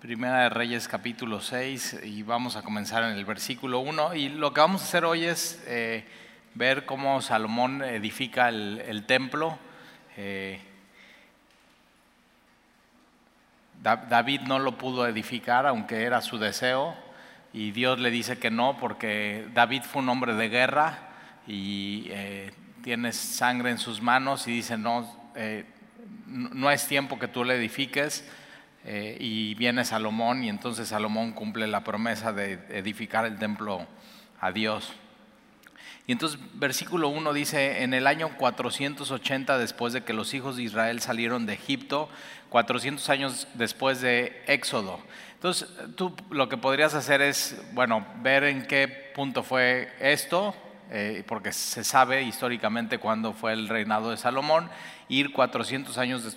[0.00, 4.54] Primera de Reyes capítulo 6 y vamos a comenzar en el versículo 1 y lo
[4.54, 6.04] que vamos a hacer hoy es eh,
[6.54, 9.58] ver cómo Salomón edifica el, templo.
[10.16, 10.58] Eh,
[13.82, 16.94] Da- David no lo pudo edificar aunque era su deseo
[17.52, 20.98] y Dios le dice que no porque David fue un hombre de guerra
[21.46, 25.02] y eh, tiene sangre en sus manos y dice no,
[26.26, 28.24] no no es tiempo que tú le edifiques
[28.84, 33.86] eh, y viene Salomón y entonces Salomón cumple la promesa de edificar el templo
[34.40, 34.92] a Dios.
[36.06, 40.64] Y entonces versículo 1 dice, en el año 480 después de que los hijos de
[40.64, 42.08] Israel salieron de Egipto,
[42.48, 44.98] 400 años después de Éxodo.
[45.34, 50.54] Entonces tú lo que podrías hacer es, bueno, ver en qué punto fue esto,
[50.90, 54.68] eh, porque se sabe históricamente cuándo fue el reinado de Salomón,
[55.08, 56.36] ir 400 años des-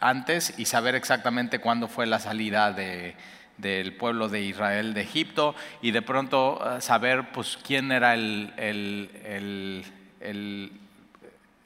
[0.00, 3.14] antes y saber exactamente cuándo fue la salida de,
[3.56, 8.52] del pueblo de Israel de Egipto y de pronto eh, saber pues quién era el,
[8.56, 9.84] el-
[10.20, 10.72] el-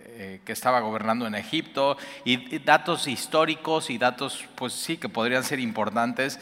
[0.04, 5.42] eh, que estaba gobernando en Egipto y, datos históricos y datos pues sí que podrían
[5.44, 6.38] ser importantes,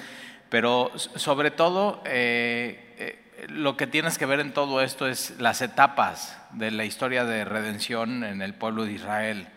[0.49, 6.37] pero sobre todo eh, lo que tienes que ver en todo esto es las etapas
[6.53, 9.49] de la historia de redención en el pueblo de Israel.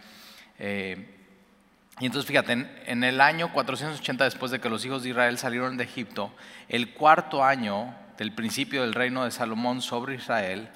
[2.00, 5.78] Y entonces fíjate, en, el año 480 después de que los hijos de Israel salieron
[5.78, 6.34] de Egipto,
[6.68, 10.70] el cuarto año del principio del reino de Salomón sobre Israel,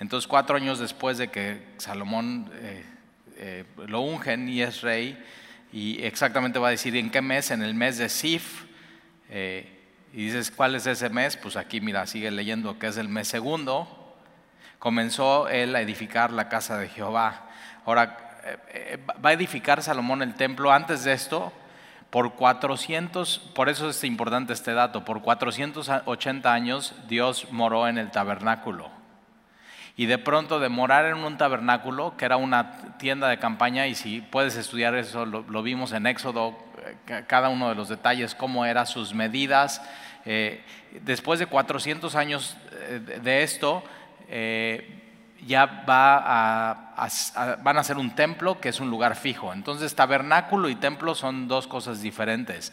[0.00, 2.84] entonces cuatro años después de que Salomón eh,
[3.36, 5.22] eh, lo ungen y es rey,
[5.72, 8.64] y exactamente va a decir en qué mes, en el mes de Sif,
[9.30, 9.72] eh,
[10.12, 11.36] y dices, ¿cuál es ese mes?
[11.36, 14.16] Pues aquí, mira, sigue leyendo que es el mes segundo,
[14.78, 17.50] comenzó él a edificar la casa de Jehová.
[17.84, 18.25] Ahora,
[19.24, 21.52] va a edificar Salomón el templo antes de esto
[22.10, 28.10] por 400, por eso es importante este dato, por 480 años Dios moró en el
[28.10, 28.90] tabernáculo.
[29.98, 33.94] Y de pronto de morar en un tabernáculo, que era una tienda de campaña, y
[33.94, 38.34] si puedes estudiar eso, lo, vimos en Éxodo, eh, ca- cada uno de los detalles,
[38.34, 39.82] cómo eran sus medidas.
[40.26, 40.62] Eh,
[41.02, 43.82] después de 400 años eh, de esto,
[44.28, 45.02] eh,
[45.46, 49.52] ya van a ser un templo que es un lugar fijo.
[49.52, 52.72] Entonces, tabernáculo y templo son dos cosas diferentes.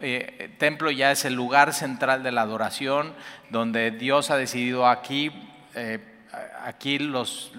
[0.00, 3.14] Eh, templo ya es el lugar central de la adoración,
[3.50, 5.32] donde Dios ha decidido aquí,
[5.74, 6.00] eh,
[6.64, 7.52] aquí los,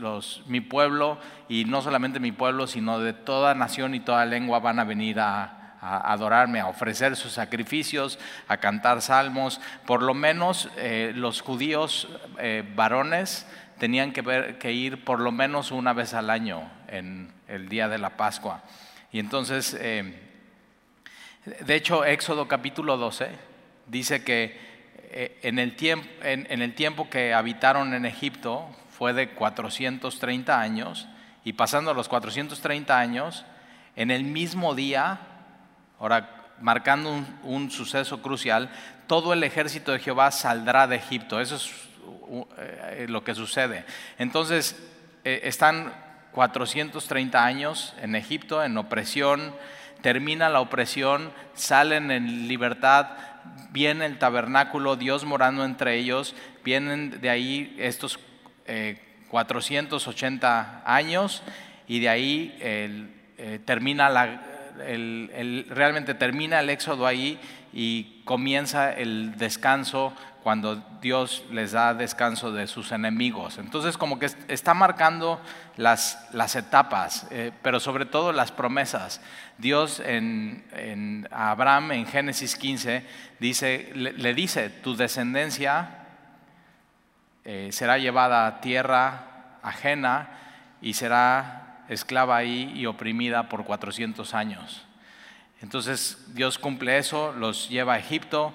[0.46, 1.18] mi pueblo,
[1.50, 5.20] y no solamente mi pueblo, sino de toda nación y toda lengua van a venir
[5.20, 9.62] a, a adorarme, a ofrecer sus sacrificios, a cantar salmos.
[9.86, 12.08] Por lo menos eh, los judíos
[12.40, 13.48] eh, varones
[13.78, 17.88] tenían que, ver, que ir por lo menos una vez al año en el día
[17.88, 18.64] de la Pascua.
[19.12, 20.20] Y entonces, eh,
[21.62, 23.30] de hecho, Éxodo capítulo 12
[23.88, 24.58] dice que
[25.10, 31.08] eh, en el, tiempo, en, el tiempo que habitaron en Egipto fue de 430 años,
[31.44, 33.46] y pasando los 430 años,
[33.96, 35.20] en el mismo día,
[36.00, 38.70] ahora marcando un, un suceso crucial,
[39.08, 41.40] todo el ejército de Jehová saldrá de Egipto.
[41.40, 41.87] Eso es
[43.08, 43.86] lo que sucede.
[44.18, 44.76] Entonces,
[45.28, 45.94] eh, están
[46.32, 49.54] 430 años en Egipto, en opresión,
[50.02, 53.10] termina la opresión, salen en libertad,
[53.72, 56.34] viene el tabernáculo, Dios morando entre ellos,
[56.64, 58.20] vienen de ahí estos
[58.68, 61.44] eh, 480 años
[61.90, 64.44] y de ahí eh, termina la,
[65.70, 67.38] realmente termina el éxodo ahí
[67.74, 70.14] y comienza el descanso
[70.48, 73.58] cuando Dios les da descanso de sus enemigos.
[73.58, 75.42] Entonces como que está marcando
[75.76, 79.20] las, las etapas, eh, pero sobre todo las promesas.
[79.58, 83.06] Dios en, en Abraham en Génesis 15
[83.42, 86.06] dice, le, dice, tu descendencia
[87.44, 90.30] eh, será llevada a tierra ajena
[90.82, 94.86] y será esclava ahí y oprimida por 400 años.
[95.62, 98.54] Entonces Dios cumple eso, los lleva a Egipto,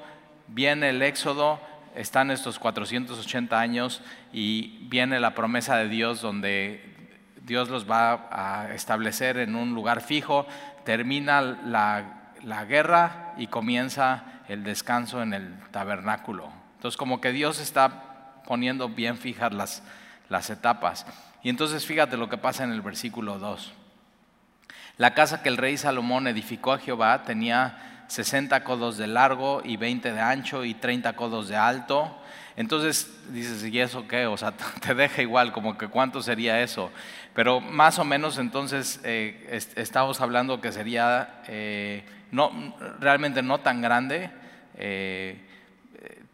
[0.48, 1.60] viene el éxodo,
[1.94, 4.02] están estos 480 años
[4.32, 6.92] y viene la promesa de Dios donde
[7.44, 10.46] Dios los va a establecer en un lugar fijo,
[10.84, 16.50] termina la, la guerra y comienza el descanso en el tabernáculo.
[16.76, 19.82] Entonces como que Dios está poniendo bien fijas las,
[20.28, 21.06] las etapas.
[21.42, 23.72] Y entonces fíjate lo que pasa en el versículo 2.
[24.98, 29.78] La casa que el rey Salomón edificó a Jehová tenía 60 codos de largo y
[29.78, 32.14] 20 de ancho y 30 codos de alto.
[32.56, 34.26] Entonces dices, ¿y eso qué?
[34.26, 34.52] O sea,
[34.86, 36.90] te deja igual, como que cuánto sería eso.
[37.34, 43.60] Pero más o menos entonces eh, est estamos hablando que sería eh, no, realmente no
[43.60, 44.30] tan grande,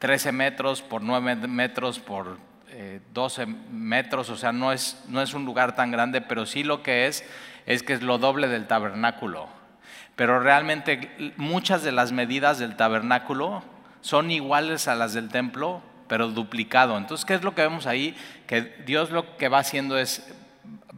[0.00, 2.38] 13 metros por 9 metros por
[3.14, 6.82] 12 metros, o sea, no es, no es un lugar tan grande, pero sí lo
[6.82, 7.24] que es
[7.66, 9.57] es que es lo doble del tabernáculo.
[10.18, 13.62] Pero realmente muchas de las medidas del tabernáculo
[14.00, 16.98] son iguales a las del templo, pero duplicado.
[16.98, 18.16] Entonces, ¿qué es lo que vemos ahí?
[18.48, 20.28] Que Dios lo que va haciendo es,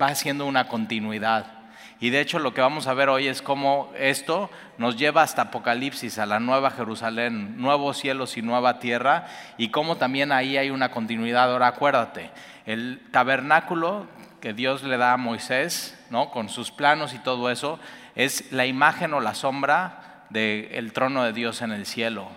[0.01, 1.53] va haciendo una continuidad.
[2.01, 5.43] Y de hecho lo que vamos a ver hoy es cómo esto nos lleva hasta
[5.43, 9.27] Apocalipsis, a la nueva Jerusalén, nuevos cielos y nueva tierra,
[9.59, 11.53] y cómo también ahí hay una continuidad.
[11.53, 12.31] Ahora acuérdate,
[12.65, 14.07] el tabernáculo
[14.41, 16.31] que Dios le da a Moisés, ¿no?
[16.31, 17.79] con sus planos y todo eso,
[18.15, 22.29] es la imagen o la sombra del trono de Dios en el cielo.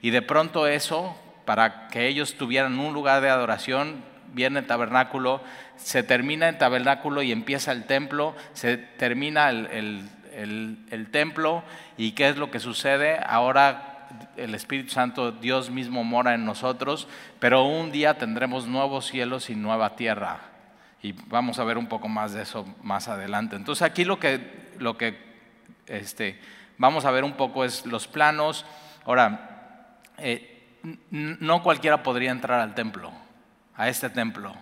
[0.00, 5.40] Y de pronto eso, para que ellos tuvieran un lugar de adoración, viene el tabernáculo,
[5.76, 10.08] se termina el tabernáculo y empieza el templo, se termina el,
[11.10, 11.62] templo
[11.96, 13.18] y qué es lo que sucede.
[13.24, 19.50] Ahora el Espíritu Santo, Dios mismo mora en nosotros, pero un día tendremos nuevos cielos
[19.50, 20.53] y nueva tierra.
[21.04, 23.56] Y vamos a ver un poco más de eso más adelante.
[23.56, 25.18] Entonces aquí lo que, lo que
[25.86, 26.40] este,
[26.78, 28.64] vamos a ver un poco es los planos.
[29.04, 30.78] Ahora, eh,
[31.10, 33.12] no cualquiera podría entrar al templo,
[33.76, 34.54] a este templo.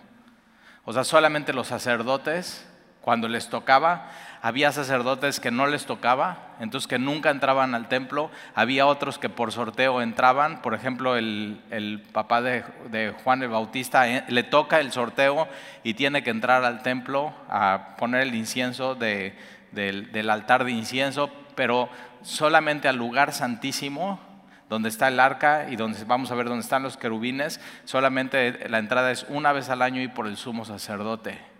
[0.83, 2.69] O sea, solamente los sacerdotes,
[2.99, 4.11] cuando les tocaba,
[4.45, 8.29] había sacerdotes que no les tocaba, entonces que nunca entraban al templo.
[8.55, 10.61] Había otros que por sorteo entraban.
[10.61, 15.47] Por ejemplo, el, papá de, Juan el Bautista eh, le toca el sorteo
[15.85, 19.33] y tiene que entrar al templo a poner el incienso del,
[19.71, 21.87] del altar de incienso, pero
[22.21, 24.19] solamente al lugar santísimo
[24.67, 28.79] donde está el arca y donde vamos a ver dónde están los querubines, solamente la
[28.79, 31.52] entrada es una vez al año y por el sumo sacerdote.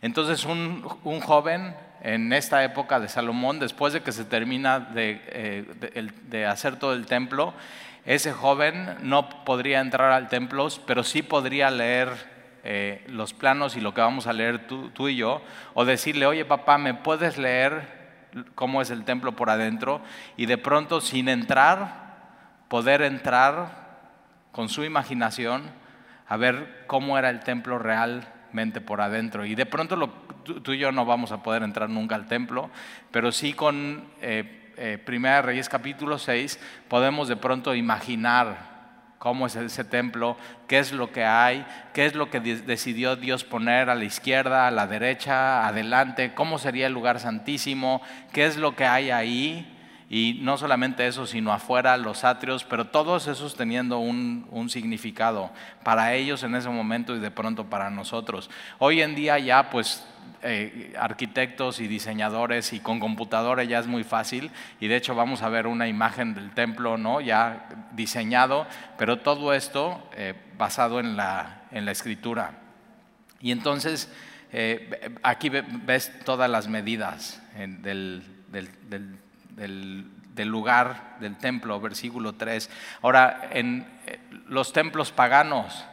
[0.00, 0.82] Entonces un,
[1.20, 5.64] joven en esta época de Salomón, después de que se termina eh,
[6.28, 7.54] de, hacer todo el templo,
[8.04, 12.08] ese joven no podría entrar al templo, pero sí podría leer
[12.64, 15.42] eh, los planos y lo que vamos a leer tú, tú, y yo,
[15.74, 17.98] o decirle, oye papá, ¿me puedes leer
[18.54, 20.00] cómo es el templo por adentro?
[20.36, 22.08] Y de pronto, sin entrar,
[22.68, 23.88] poder entrar
[24.52, 25.70] con su imaginación
[26.28, 27.78] a ver cómo era el templo
[28.48, 29.44] realmente por adentro.
[29.44, 29.96] Y de pronto
[30.42, 32.70] tú, y yo no vamos a poder entrar nunca al templo,
[33.10, 36.58] pero sí con eh, eh, Primera Reyes capítulo 6
[36.88, 38.78] podemos de pronto imaginar
[39.18, 40.36] cómo es ese templo,
[40.68, 44.68] qué es lo que hay, qué es lo que decidió Dios poner a la izquierda,
[44.68, 48.00] a la derecha, adelante, cómo sería el lugar santísimo,
[48.32, 49.77] qué es lo que hay ahí
[50.10, 55.50] y no solamente eso, sino afuera los atrios, pero todos esos teniendo un, significado
[55.82, 58.50] para ellos en ese momento y de pronto para nosotros.
[58.78, 60.04] Hoy en día ya pues
[60.42, 64.50] eh, arquitectos y diseñadores y con computadores ya es muy fácil
[64.80, 67.20] y de hecho vamos a ver una imagen del templo ¿no?
[67.20, 68.66] ya diseñado,
[68.96, 72.52] pero todo esto eh, basado en la, en la escritura.
[73.40, 74.10] Y entonces
[74.52, 79.18] eh, aquí ves todas las medidas del, del, del
[79.58, 80.06] del,
[80.48, 82.70] lugar del templo, versículo 3.
[83.02, 85.84] Ahora, en eh, los templos paganos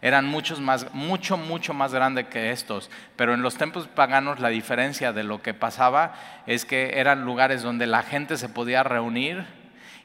[0.00, 4.48] eran muchos más, mucho, mucho más grandes que estos, pero en los templos paganos la
[4.48, 6.14] diferencia de lo que pasaba
[6.46, 9.44] es que eran lugares donde la gente se podía reunir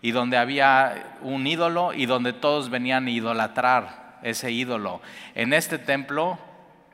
[0.02, 5.02] y donde había un ídolo y donde todos venían a idolatrar ese ídolo.
[5.36, 6.40] En este templo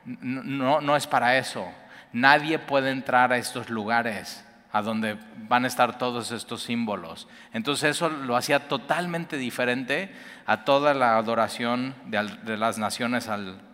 [0.06, 1.66] no, no es para eso.
[2.12, 7.28] Nadie puede entrar a estos lugares a donde van a estar todos estos símbolos.
[7.54, 10.14] Entonces eso lo hacía totalmente diferente
[10.46, 13.30] a toda la adoración de, las naciones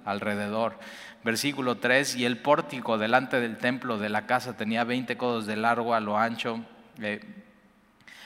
[0.05, 0.79] alrededor.
[1.23, 5.55] Versículo 3, y el pórtico delante del templo de la casa tenía 20 codos de
[5.55, 6.63] largo a lo ancho.
[7.01, 7.43] Eh,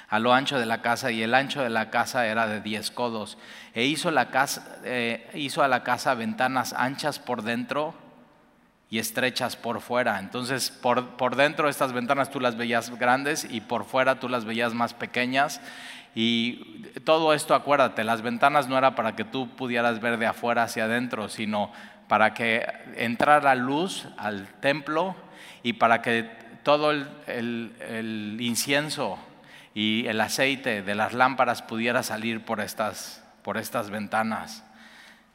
[0.09, 2.91] a lo ancho de la casa y el ancho de la casa era de 10
[2.91, 3.38] codos.
[3.73, 7.93] E hizo, la casa, eh, hizo a la casa ventanas anchas por dentro
[8.89, 10.19] y estrechas por fuera.
[10.19, 14.46] Entonces, por, por dentro estas ventanas tú las veías grandes y por fuera tú las
[14.46, 15.62] veías más pequeñas.
[16.15, 20.63] Y todo esto, acuérdate, las ventanas no era para que tú pudieras ver de afuera
[20.63, 21.72] hacia adentro, sino
[22.08, 22.65] para que
[22.96, 25.15] entrara luz al templo
[25.62, 26.24] y para que
[26.63, 29.19] todo el, el, incienso
[29.75, 34.63] y el aceite de las lámparas pudiera salir por estas, por estas ventanas.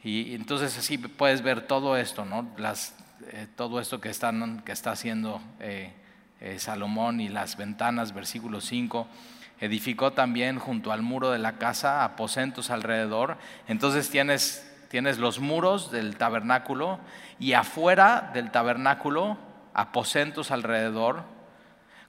[0.03, 2.47] Y entonces así puedes ver todo esto, ¿no?
[2.59, 2.95] Las,
[3.29, 5.93] eh, todo esto que, están, que está haciendo eh,
[6.41, 9.07] eh, Salomón y las ventanas, versículo 5.
[9.61, 13.39] Edificó también junto al muro de la casa aposentos alrededor.
[13.69, 16.99] Entonces tienes, tienes los muros del tabernáculo
[17.39, 19.39] y afuera del tabernáculo
[19.73, 21.25] aposentos alrededor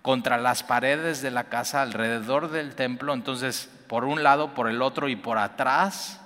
[0.02, 4.82] contra las paredes de la casa alrededor del templo, entonces por un lado, por el
[4.82, 6.22] otro y por atrás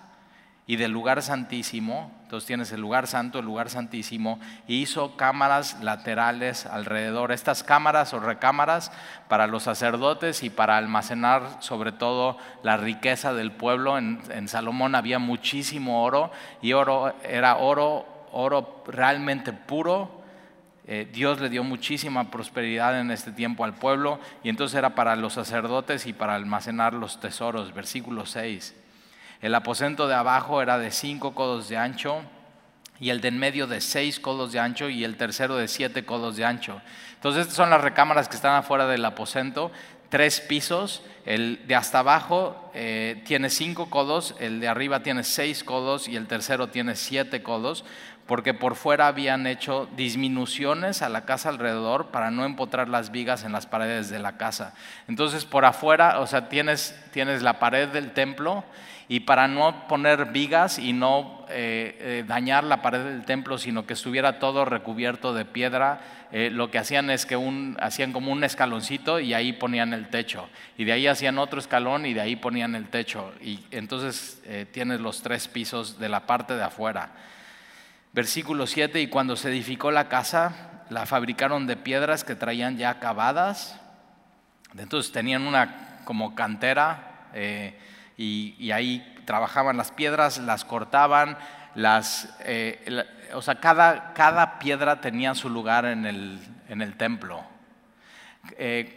[0.69, 6.67] y del lugar santísimo, entonces tienes el lugar santo, el lugar santísimo, hizo cámaras laterales
[6.67, 7.31] alrededor.
[7.31, 8.91] Estas cámaras o recámaras
[9.27, 13.97] para los sacerdotes y para almacenar sobre todo la riqueza del pueblo.
[13.97, 20.21] En, en Salomón había muchísimo oro y oro era oro, oro realmente puro.
[20.85, 25.15] Eh, Dios le dio muchísima prosperidad en este tiempo al pueblo y entonces era para
[25.15, 27.73] los sacerdotes y para almacenar los tesoros.
[27.73, 28.75] Versículo 6.
[29.41, 32.21] El aposento de abajo era de cinco codos de ancho
[32.99, 36.05] y el de en medio de seis codos de ancho y el tercero de siete
[36.05, 36.81] codos de ancho.
[37.15, 39.71] Entonces estas son las recámaras que están afuera del aposento,
[40.09, 45.63] tres pisos, el de hasta abajo eh, tiene cinco codos, el de arriba tiene seis
[45.63, 47.85] codos y el tercero tiene siete codos,
[48.25, 53.43] porque por fuera habían hecho disminuciones a la casa alrededor para no empotrar las vigas
[53.43, 54.73] en las paredes de la casa.
[55.07, 58.65] Entonces por afuera, o sea, tienes, tienes la pared del templo
[59.11, 63.87] y para no poner vigas y no eh, eh, dañar la pared del templo, sino
[63.87, 68.31] que estuviera todo recubierto de piedra, eh, lo que hacían es que un, hacían como
[68.31, 70.47] un escaloncito y ahí ponían el techo.
[70.77, 73.33] Y de ahí hacían otro escalón y de ahí ponían el techo.
[73.41, 77.09] Y entonces tienes los tres pisos de la parte de afuera.
[78.13, 82.91] Versículo 7, y cuando se edificó la casa, la fabricaron de piedras que traían ya
[82.91, 83.81] acabadas.
[84.77, 87.31] Entonces tenían una como cantera
[88.21, 91.37] y, ahí trabajaban las piedras, las cortaban,
[91.73, 97.41] las, eh, o sea, cada, cada, piedra tenía su lugar en el, en el templo.
[98.57, 98.95] Eh,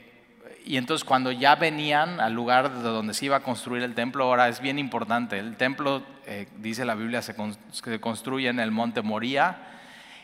[0.64, 4.25] y entonces cuando ya venían al lugar de donde se iba a construir el templo,
[4.25, 7.37] ahora es bien importante, el templo, eh, dice la Biblia, se,
[7.71, 9.59] se construye en el monte Moría,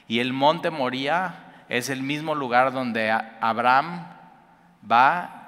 [0.08, 4.06] y el monte Moría es el mismo lugar donde Abraham
[4.90, 5.38] va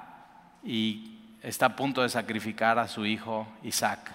[0.63, 1.10] y
[1.41, 4.11] está a punto de sacrificar a su hijo Isaac.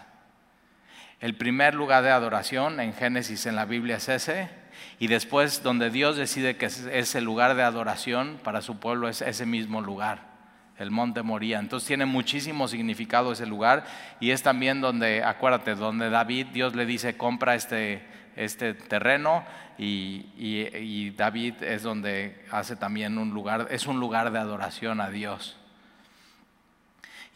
[1.21, 4.51] El primer lugar de adoración en Génesis en la Biblia es ese,
[4.99, 9.23] y después donde Dios decide que es el lugar de adoración para su pueblo es
[9.23, 10.21] ese mismo lugar,
[10.79, 11.59] el monte Moría.
[11.59, 13.85] Entonces tiene muchísimo significado ese lugar
[14.21, 18.07] y es también donde, acuérdate, donde David, Dios le dice, compra este,
[18.37, 19.45] este terreno
[19.79, 25.11] y, y David es donde hace también un lugar, es un lugar de adoración a
[25.11, 25.57] Dios.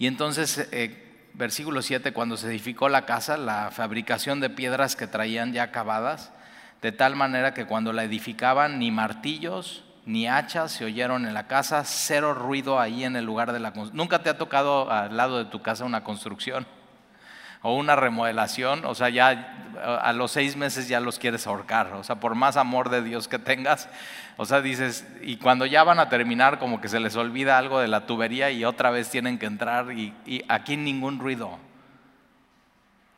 [0.00, 5.06] Y entonces, eh, versículo 7, cuando se edificó la casa, la fabricación de piedras que
[5.06, 6.32] traían ya acabadas,
[6.80, 11.48] de tal manera que cuando la edificaban ni martillos ni hachas se oyeron en la
[11.48, 13.98] casa, cero ruido ahí en el lugar de la construcción.
[13.98, 16.66] ¿Nunca te ha tocado al lado de tu casa una construcción?
[17.62, 22.04] O una remodelación, o sea, ya a los seis meses ya los quieres ahorcar, o
[22.04, 23.88] sea, por más amor de Dios que tengas,
[24.36, 27.80] o sea, dices, y cuando ya van a terminar como que se les olvida algo
[27.80, 30.14] de la tubería y otra vez tienen que entrar y,
[30.48, 31.58] aquí ningún ruido.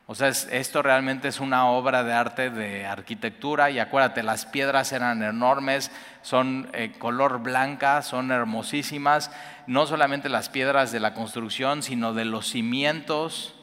[0.07, 4.93] O sea, esto realmente es una obra de arte de arquitectura y acuérdate, las piedras
[4.93, 9.31] eran enormes, son eh, color blanca, son hermosísimas,
[9.69, 13.55] no solamente las piedras de la construcción, sino de los cimientos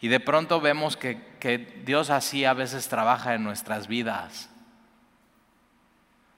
[0.00, 1.20] y de pronto vemos que,
[1.84, 4.48] Dios así a veces trabaja en nuestras vidas.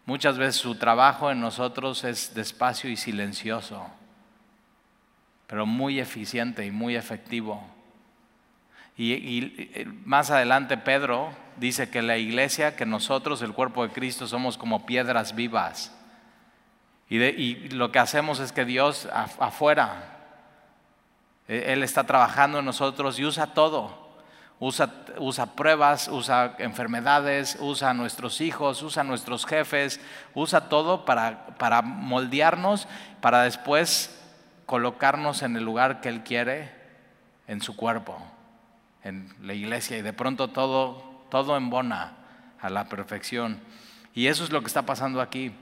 [0.04, 3.86] Muchas veces su trabajo en nosotros es despacio y silencioso,
[5.46, 7.64] pero muy eficiente y muy efectivo.
[8.96, 14.58] Y, más adelante Pedro dice que la iglesia, que nosotros, el cuerpo de Cristo, somos
[14.58, 15.96] como piedras vivas.
[17.08, 20.11] Y, lo que hacemos es que Dios afuera eh,
[21.48, 24.02] Él está trabajando en nosotros y usa todo.
[24.58, 30.00] Usa, pruebas, usa enfermedades, usa a nuestros hijos, usa a nuestros jefes,
[30.34, 32.86] usa todo para, para moldearnos,
[33.20, 34.16] para después
[34.66, 36.72] colocarnos en el lugar que Él quiere
[37.48, 38.16] en su cuerpo,
[39.02, 39.98] en la iglesia.
[39.98, 42.12] Y de pronto todo, todo embona
[42.60, 43.60] a la perfección.
[44.14, 45.52] Y eso es lo que está pasando aquí.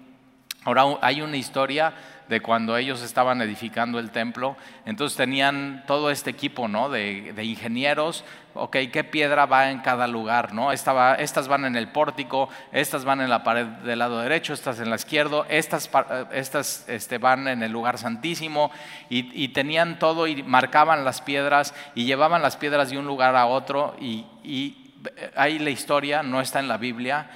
[0.65, 1.95] Ahora hay una historia
[2.29, 6.89] de cuando ellos estaban edificando el templo, entonces tenían todo este equipo ¿no?
[6.89, 8.25] de, ingenieros,
[8.55, 10.53] ok, ¿qué piedra va en cada lugar?
[10.53, 10.71] ¿no?
[10.71, 14.91] estas van en el pórtico, estas van en la pared del lado derecho, estas en
[14.91, 15.91] la izquierda, estas,
[16.31, 18.71] estas este, van en el lugar santísimo
[19.09, 23.47] y, tenían todo y marcaban las piedras y llevaban las piedras de un lugar a
[23.47, 24.93] otro y, y
[25.35, 27.29] ahí la historia, no está en la Biblia,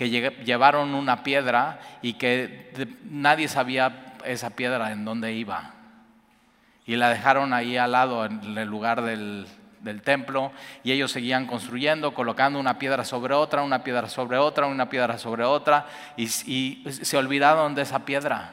[0.00, 2.72] que llevaron una piedra y que
[3.04, 5.74] nadie sabía esa piedra en dónde iba.
[6.86, 9.46] Y la dejaron ahí al lado, en el lugar del,
[10.02, 10.52] templo,
[10.84, 15.18] y ellos seguían construyendo, colocando una piedra sobre otra, una piedra sobre otra, una piedra
[15.18, 15.84] sobre otra,
[16.16, 18.52] y, se olvidaron de esa piedra.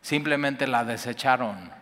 [0.00, 1.72] simplemente la desecharon.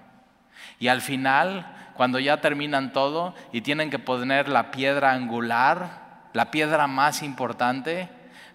[0.81, 6.51] Y al final, cuando ya terminan todo y tienen que poner la piedra angular, la
[6.51, 8.09] piedra más importante,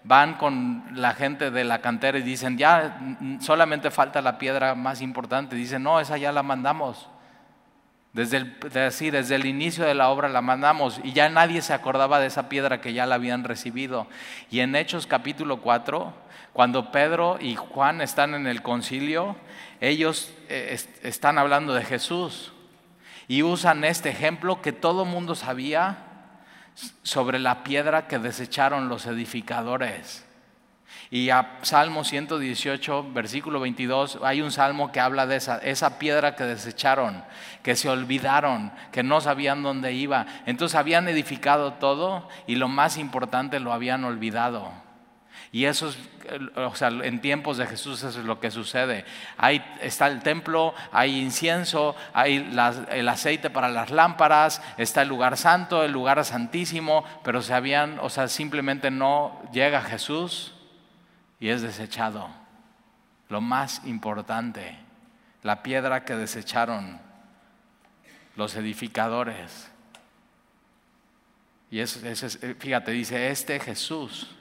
[0.04, 2.98] van con la gente de la cantera y dicen, ya
[3.40, 5.56] solamente falta la piedra más importante.
[5.56, 7.08] Dicen, no, esa ya la mandamos.
[8.12, 12.18] Desde el, desde el inicio de la obra la mandamos y ya nadie se acordaba
[12.18, 14.06] de esa piedra que ya la habían recibido.
[14.50, 16.12] Y en Hechos capítulo 4,
[16.52, 19.36] cuando Pedro y Juan están en el concilio,
[19.80, 22.52] ellos eh, están hablando de Jesús
[23.28, 26.07] y usan este ejemplo que todo mundo sabía
[27.02, 30.24] sobre la piedra que desecharon los edificadores.
[31.10, 36.36] Y a Salmo 118, versículo 22, hay un salmo que habla de esa, esa piedra
[36.36, 37.24] que desecharon,
[37.62, 40.26] que se olvidaron, que no sabían dónde iba.
[40.44, 44.70] Entonces habían edificado todo y lo más importante lo habían olvidado.
[45.50, 45.98] Y eso es,
[46.56, 49.04] o sea, en tiempos de Jesús eso es lo que sucede.
[49.38, 52.50] Ahí está el templo, hay incienso, hay
[52.90, 57.98] el aceite para las lámparas, está el lugar santo, el lugar santísimo, pero se habían,
[58.00, 60.54] o sea, simplemente no llega Jesús
[61.40, 62.28] y es desechado.
[63.30, 64.76] Lo más importante,
[65.42, 67.00] la piedra que desecharon
[68.36, 69.70] los edificadores.
[71.70, 72.00] Y eso,
[72.58, 74.34] fíjate, dice, este Jesús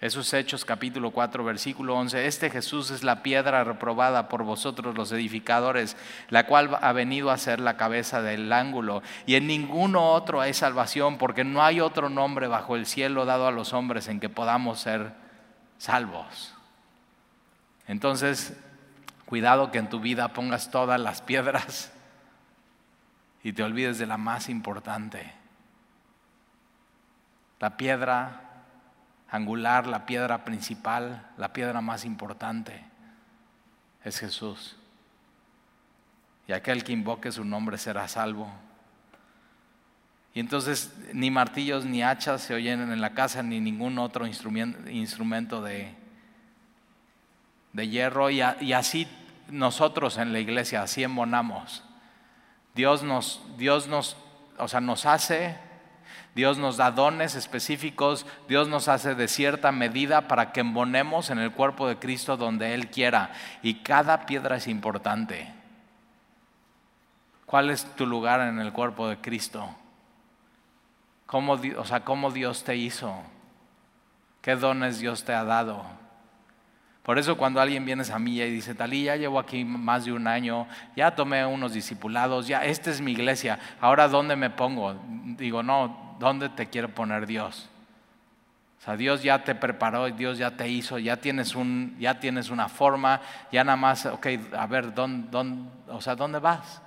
[0.00, 5.10] esos Hechos capítulo 4 versículo 11, este Jesús es la piedra reprobada por vosotros los
[5.10, 5.96] edificadores,
[6.28, 10.52] la cual ha venido a ser la cabeza del ángulo, y en ninguno otro hay
[10.52, 14.28] salvación, porque no hay otro nombre bajo el cielo dado a los hombres en que
[14.28, 15.14] podamos ser
[15.78, 16.54] salvos.
[17.88, 18.54] Entonces,
[19.24, 21.92] cuidado que en tu vida pongas todas las piedras
[23.42, 25.32] y te olvides de la más importante.
[27.60, 28.45] La piedra
[29.36, 32.82] angular, la piedra principal, la piedra más importante,
[34.04, 34.76] es Jesús.
[36.48, 38.50] Y aquel que invoque su nombre será salvo.
[40.34, 45.62] Y entonces ni martillos ni hachas se oyen en la casa, ni ningún otro instrumento
[45.62, 45.94] de,
[47.72, 48.30] de hierro.
[48.30, 49.08] Y, y, así
[49.48, 51.82] nosotros en la iglesia, así embonamos.
[52.74, 54.16] Dios nos, Dios nos,
[54.58, 55.56] o sea, nos hace
[56.36, 61.38] Dios nos da dones específicos, Dios nos hace de cierta medida para que embonemos en
[61.38, 63.30] el cuerpo de Cristo donde Él quiera.
[63.62, 65.50] Y cada piedra es importante.
[67.46, 69.66] ¿Cuál es tu lugar en el cuerpo de Cristo?
[71.24, 73.16] ¿Cómo, o sea, ¿cómo Dios te hizo?
[74.42, 75.86] ¿Qué dones Dios te ha dado?
[77.02, 80.12] Por eso cuando alguien viene a mí y dice, Talí, ya llevo aquí más de
[80.12, 85.00] un año, ya tomé unos discipulados, ya esta es mi iglesia, ahora ¿dónde me pongo?
[85.38, 87.68] Digo, no, ¿dónde te quiere poner Dios?
[88.78, 92.50] O sea, Dios ya te preparó, Dios ya te hizo, ya tienes, un, ya tienes
[92.50, 94.26] una forma, ya nada más, ok,
[94.56, 96.82] a ver, ¿dónde, o sea, ¿dónde vas?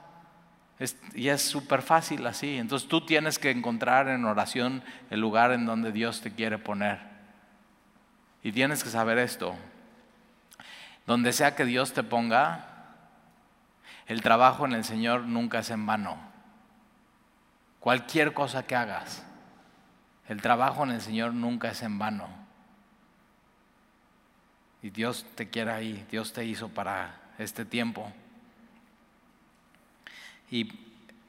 [1.14, 2.58] y es súper fácil así.
[2.58, 7.00] Entonces tú tienes que encontrar en oración el lugar en donde Dios te quiere poner.
[8.44, 9.56] Y tienes que saber esto.
[11.06, 12.66] Donde sea que Dios te ponga,
[14.08, 16.18] el trabajo en el Señor nunca es en vano.
[17.80, 19.26] Cualquier cosa que hagas,
[20.28, 22.28] el trabajo en el Señor nunca es en vano.
[24.82, 28.12] Y Dios te quiere ahí, Dios te hizo para este tiempo.
[30.52, 30.72] Y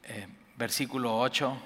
[0.03, 1.57] eh, versículo 8,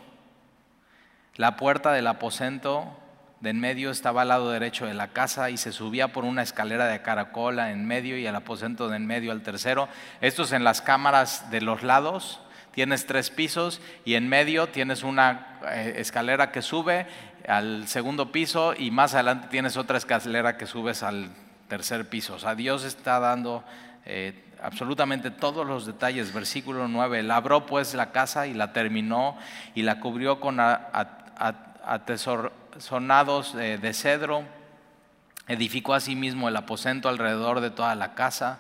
[1.36, 2.98] la puerta del aposento
[3.42, 6.42] de en medio estaba al lado derecho de la casa y se subía por una
[6.42, 9.88] escalera de caracola en medio y el aposento de en medio al tercero.
[10.22, 12.40] Esto es en las cámaras de los lados.
[12.76, 17.08] Tienes tres pisos y en medio tienes una eh, escalera que sube
[17.48, 21.30] al segundo piso y más adelante tienes otra escalera que subes al
[21.70, 22.34] tercer piso.
[22.36, 23.64] O sea, Dios está dando
[24.06, 26.34] eh, absolutamente todos los detalles.
[26.34, 29.38] Versículo 9, labró pues la casa y la terminó
[29.74, 34.44] y la cubrió con atesor sonados de cedro.
[35.48, 38.60] Edificó asimismo el aposento alrededor de toda la casa,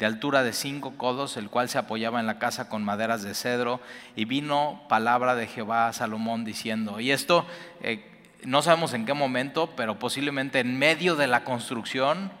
[0.00, 3.34] de altura de cinco codos, el cual se apoyaba en la casa con maderas de
[3.34, 3.80] cedro.
[4.16, 7.46] Y vino palabra de Jehová a Salomón diciendo, y esto
[7.82, 8.02] eh,
[8.44, 12.32] no sabemos en qué momento, pero posiblemente en medio de la construcción,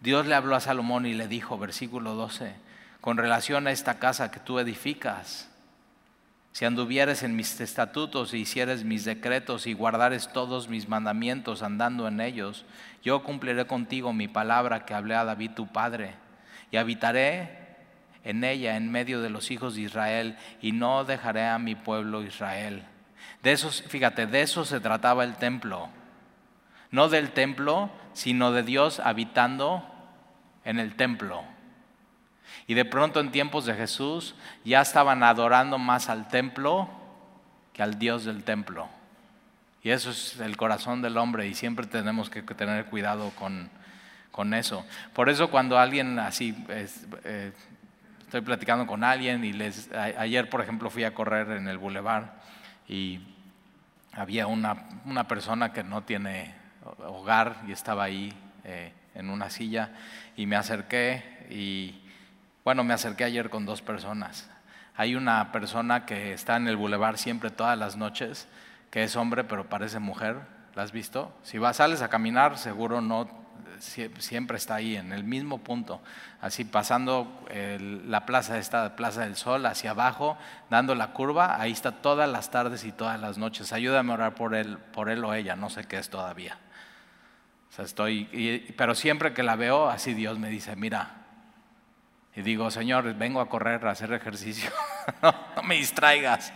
[0.00, 2.52] Dios le habló a Salomón y le dijo, versículo 12,
[3.00, 5.48] con relación a esta casa que tú edificas,
[6.50, 12.08] si anduvieres en mis estatutos y hicieres mis decretos y guardares todos mis mandamientos andando
[12.08, 12.64] en ellos,
[13.04, 16.23] yo cumpliré contigo mi palabra que hablé a David tu padre,
[16.74, 17.56] y habitaré
[18.24, 22.24] en ella en medio de los hijos de Israel, y no dejaré a mi pueblo
[22.24, 22.82] Israel.
[23.44, 25.88] De eso, fíjate, de eso se trataba el templo.
[26.90, 29.88] No del templo, sino de Dios habitando
[30.64, 31.44] en el templo.
[32.66, 34.34] Y de pronto en tiempos de Jesús
[34.64, 36.90] ya estaban adorando más al templo
[37.72, 38.88] que al Dios del templo.
[39.84, 43.70] Y eso es el corazón del hombre y siempre tenemos que tener cuidado con,
[44.34, 44.84] con eso.
[45.12, 47.52] Por eso cuando alguien así, eh,
[48.22, 52.34] estoy platicando con alguien y les, ayer por ejemplo fui a correr en el bulevar
[52.88, 53.20] y
[54.10, 56.52] había una, una persona que no tiene
[57.06, 58.32] hogar y estaba ahí
[58.64, 59.90] eh, en una silla
[60.36, 62.02] y me acerqué y
[62.64, 64.50] bueno, me acerqué ayer con dos personas.
[64.96, 68.48] Hay una persona que está en el bulevar siempre todas las noches,
[68.90, 70.38] que es hombre pero parece mujer.
[70.74, 71.32] ¿La has visto?
[71.44, 73.43] Si vas, sales a caminar, seguro no,
[74.18, 76.00] siempre está ahí, en el mismo punto.
[76.40, 77.46] Así pasando
[78.06, 80.36] la plaza, esta Plaza del Sol, hacia abajo,
[80.70, 83.72] dando la curva, ahí está todas las tardes y todas las noches.
[83.72, 86.58] Ayúdame a orar por él, por él o ella, no sé qué es todavía.
[87.70, 91.24] O sea, estoy, pero siempre que la veo, así Dios me dice, mira,
[92.36, 94.70] y digo, Señor, vengo a correr, a hacer ejercicio,
[95.22, 96.52] no, me distraigas.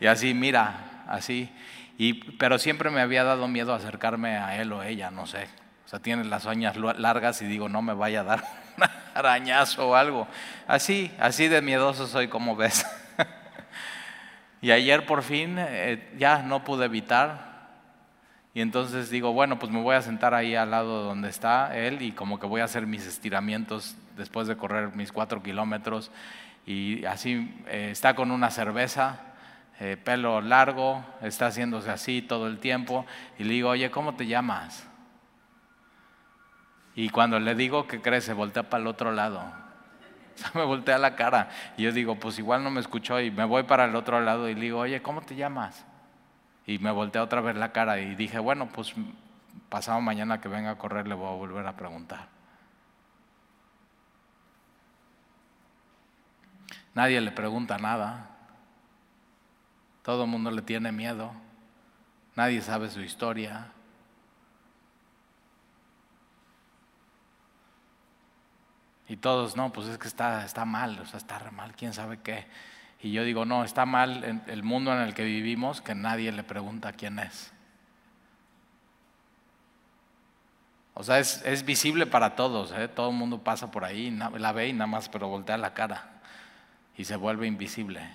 [0.00, 1.50] Y así, mira, así.
[1.96, 5.48] Y, pero siempre me había dado miedo acercarme a él o ella, no sé.
[5.92, 8.42] Sea, tiene las uñas largas y digo, no me vaya a dar
[8.78, 10.26] un arañazo o algo.
[10.66, 12.86] Así, así de miedoso soy como ves.
[14.62, 17.52] y ayer por fin eh, ya no pude evitar
[18.54, 22.00] y entonces digo, bueno, pues me voy a sentar ahí al lado donde está él
[22.00, 26.10] y como que voy a hacer mis estiramientos después de correr mis cuatro kilómetros.
[26.64, 29.20] Y así eh, está con una cerveza,
[29.78, 33.04] eh, pelo largo, está haciéndose así todo el tiempo.
[33.38, 34.88] Y le digo, oye, ¿cómo te llamas?
[36.94, 39.42] Y cuando le digo que cree, se voltea para el otro lado.
[40.34, 41.50] O sea, me voltea la cara.
[41.76, 44.48] Y yo digo, pues igual no me escuchó y me voy para el otro lado
[44.48, 45.84] y le digo, oye, ¿cómo te llamas?
[46.66, 48.94] Y me volteé otra vez la cara y dije, bueno, pues
[49.68, 52.28] pasado mañana que venga a correr le voy a volver a preguntar.
[56.94, 58.30] Nadie le pregunta nada.
[60.02, 61.32] Todo el mundo le tiene miedo.
[62.36, 63.72] Nadie sabe su historia.
[69.12, 72.20] Y todos, no, pues es que está, está mal, o sea, está mal, quién sabe
[72.22, 72.46] qué.
[73.02, 76.42] Y yo digo, no, está mal el mundo en el que vivimos que nadie le
[76.42, 77.52] pregunta quién es.
[80.94, 82.88] O sea, es, visible para todos, ¿eh?
[82.88, 86.22] todo el mundo pasa por ahí, la ve y nada más, pero voltea la cara
[86.96, 88.08] y se vuelve invisible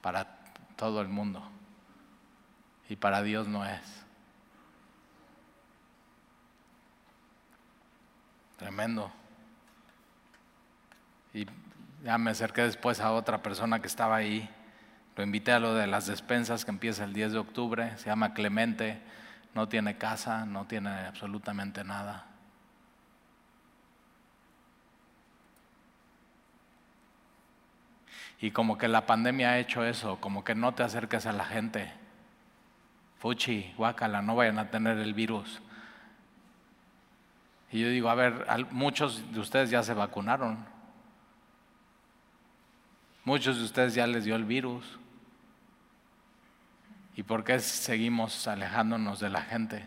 [0.00, 0.38] para
[0.76, 1.46] todo el mundo.
[2.88, 3.82] Y para Dios no es.
[8.56, 9.12] Tremendo.
[11.36, 11.46] Y
[12.02, 14.48] ya me acerqué después a otra persona que estaba ahí.
[15.16, 17.98] Lo invité a lo de las despensas que empieza el 10 de octubre.
[17.98, 19.02] Se llama Clemente.
[19.54, 22.24] No tiene casa, no tiene absolutamente nada.
[28.40, 31.44] Y como que la pandemia ha hecho eso, como que no te acerques a la
[31.44, 31.92] gente.
[33.18, 35.60] Fuchi, guácala, no vayan a tener el virus.
[37.70, 40.75] Y yo digo, a ver, muchos de ustedes ya se vacunaron.
[43.26, 44.84] Muchos de ustedes ya les dio el virus.
[47.16, 49.84] ¿Y por qué seguimos alejándonos de la gente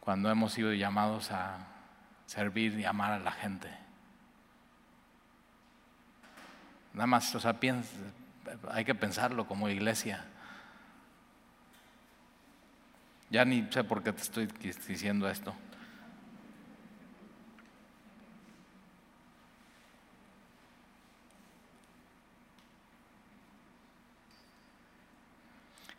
[0.00, 1.58] cuando hemos sido llamados a
[2.24, 3.68] servir y amar a la gente?
[6.94, 7.54] Nada más, o sea,
[8.70, 10.24] hay que pensarlo como iglesia.
[13.28, 15.54] Ya ni sé por qué te estoy diciendo esto.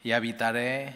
[0.08, 0.96] Y habitaré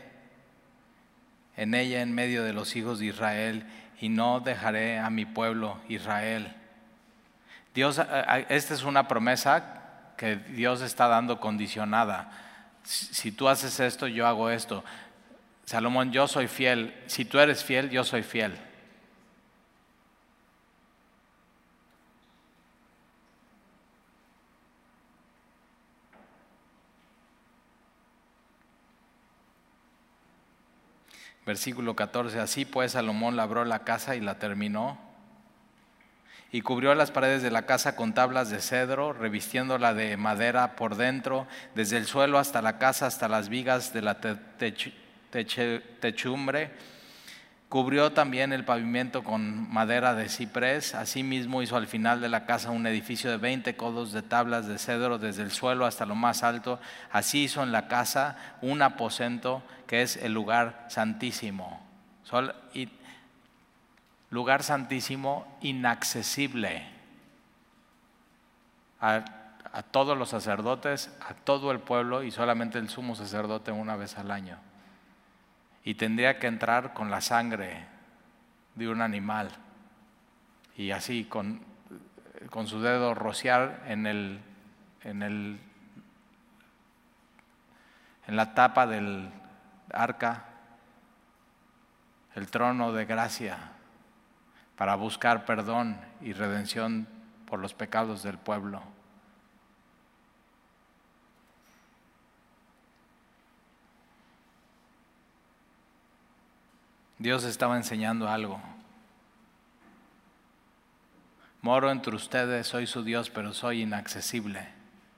[1.57, 3.65] en ella en medio de los hijos de Israel
[3.99, 6.55] y no dejaré a mi pueblo Israel.
[7.73, 7.99] Dios,
[8.47, 12.31] esta es una promesa que Dios está dando condicionada.
[12.83, 14.81] Si tú haces esto, yo hago esto.
[15.65, 16.95] Salomón, yo soy fiel.
[17.07, 18.57] Si tú eres fiel, yo soy fiel.
[31.51, 34.97] Versículo 14, así pues Salomón labró la casa y la terminó
[36.49, 40.95] y cubrió las paredes de la casa con tablas de cedro, revistiéndola de madera por
[40.95, 44.21] dentro, desde el suelo hasta la casa, hasta las vigas de la
[45.99, 46.71] techumbre
[47.71, 50.93] Cubrió también el pavimento con madera de ciprés.
[50.93, 54.77] Asimismo hizo al final de la casa un edificio de 20 codos de tablas de
[54.77, 56.81] cedro desde el suelo hasta lo más alto.
[57.13, 61.81] Así hizo en la casa un aposento que es el lugar santísimo.
[64.31, 66.85] Lugar santísimo inaccesible.
[68.99, 69.23] a,
[69.71, 74.17] a todos los sacerdotes, a todo el pueblo y solamente el sumo sacerdote una vez
[74.17, 74.57] al año.
[75.83, 77.85] Y tendría que entrar con la sangre
[78.75, 79.49] de un animal
[80.77, 81.61] y así con,
[82.49, 84.39] con su dedo rociar en el,
[85.03, 85.59] en el
[88.27, 89.29] en la tapa del
[89.91, 90.45] arca,
[92.35, 93.57] el trono de gracia,
[94.77, 97.07] para buscar perdón y redención
[97.45, 98.81] por los pecados del pueblo.
[107.21, 108.59] Dios estaba enseñando algo.
[111.61, 114.67] Moro entre ustedes, soy su Dios, pero soy inaccesible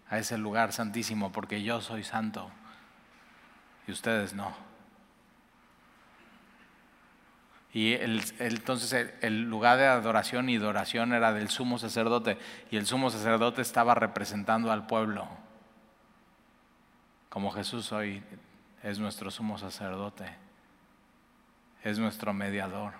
[0.09, 2.51] a ese lugar santísimo porque yo soy santo
[3.87, 4.53] y ustedes no.
[7.71, 12.37] Y entonces el, lugar de adoración y adoración era del sumo sacerdote
[12.69, 15.29] y el sumo sacerdote estaba representando al pueblo.
[17.29, 18.21] Como Jesús hoy
[18.83, 20.42] es nuestro sumo sacerdote,
[21.83, 22.93] es nuestro mediador.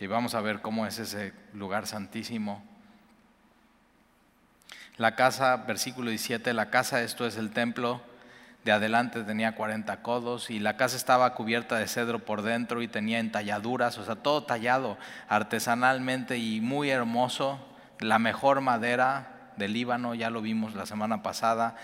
[0.00, 2.62] Y vamos a ver cómo es ese lugar santísimo.
[4.96, 8.00] La casa, versículo 17, la casa, esto es el templo,
[8.64, 12.88] de adelante tenía 40 codos y la casa estaba cubierta de cedro por dentro y
[12.88, 14.96] tenía entalladuras, o sea, todo tallado
[15.28, 17.58] artesanalmente y muy hermoso,
[18.00, 21.76] la mejor madera del Líbano, ya lo vimos la semana pasada,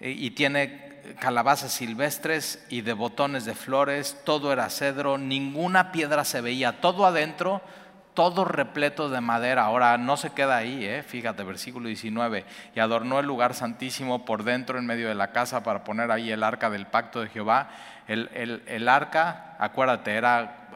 [0.00, 6.40] y tiene calabazas silvestres y de botones de flores, todo era cedro, ninguna piedra se
[6.40, 7.62] veía, todo adentro
[8.18, 9.62] todo repleto de madera.
[9.62, 11.04] Ahora no se queda ahí, ¿eh?
[11.04, 12.44] fíjate, versículo 19.
[12.74, 16.32] Y adornó el lugar santísimo por dentro en medio de la casa para poner ahí
[16.32, 17.70] el arca del pacto de Jehová.
[18.08, 18.28] El,
[18.66, 20.68] el arca, acuérdate, era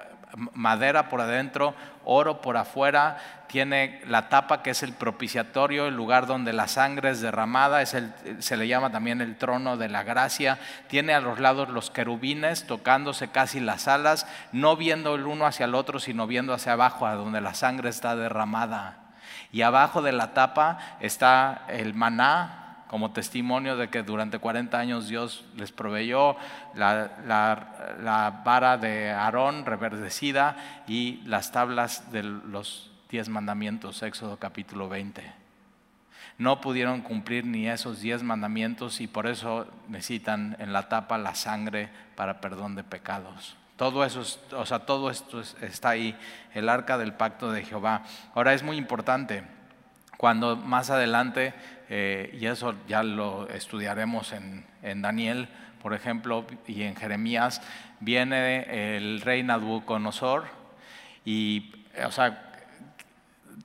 [0.52, 6.26] madera por adentro, oro por afuera, tiene la tapa que es el propiciatorio, el lugar
[6.26, 10.04] donde la sangre es derramada, es el, se le llama también el trono de la
[10.04, 15.44] gracia, tiene a los lados los querubines tocándose casi las alas, no viendo el uno
[15.44, 19.12] hacia el otro, sino viendo hacia abajo, a donde la sangre está derramada.
[19.52, 25.08] Y abajo de la tapa está el maná, como testimonio de que durante 40 años
[25.08, 26.36] Dios les proveyó
[26.74, 35.22] la, vara de Aarón reverdecida y las tablas de los diez mandamientos, Éxodo capítulo 20.
[36.38, 41.34] No pudieron cumplir ni esos diez mandamientos y por eso necesitan en la tapa la
[41.34, 43.54] sangre para perdón de pecados.
[43.76, 44.22] Todo eso,
[44.56, 46.16] o sea, todo esto está ahí,
[46.54, 48.02] el arca del pacto de Jehová.
[48.34, 49.42] Ahora es muy importante
[50.16, 51.52] cuando más adelante,
[51.90, 55.48] eh, y eso ya lo estudiaremos en, Daniel,
[55.82, 57.60] por ejemplo, y en Jeremías,
[58.00, 60.46] viene el rey Nabucodonosor
[61.26, 61.72] y,
[62.06, 62.51] o sea,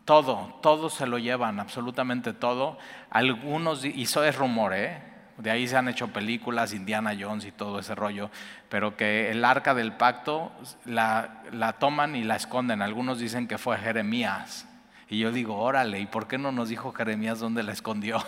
[0.07, 2.77] todo, todo se lo llevan, absolutamente todo.
[3.09, 5.01] Algunos, y eso es rumor, ¿eh?
[5.37, 8.31] De ahí se han hecho películas, Indiana Jones y todo ese rollo,
[8.69, 10.53] pero que el arca del pacto
[10.85, 12.81] la, la toman y la esconden.
[12.81, 14.65] Algunos dicen que fue Jeremías,
[15.09, 18.23] y yo digo, órale, ¿y por qué no nos dijo Jeremías dónde la escondió?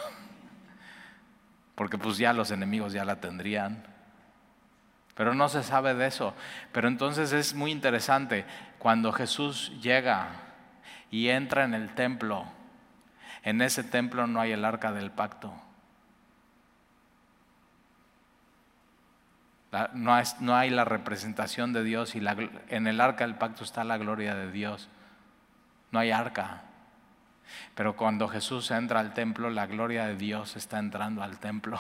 [1.76, 3.86] Porque pues ya los enemigos ya la tendrían.
[5.16, 6.34] Pero no se sabe de eso.
[6.74, 8.46] Pero entonces es muy interesante,
[8.80, 10.49] cuando Jesús llega
[11.12, 12.46] y entra en el templo,
[13.44, 15.54] en ese templo no hay el arca del pacto.
[19.94, 22.22] No, hay la representación de Dios y
[22.70, 24.90] en el arca del pacto está la gloria de Dios.
[25.92, 26.64] No hay arca.
[27.76, 31.80] Pero cuando Jesús entra al templo, la gloria de Dios está entrando al templo.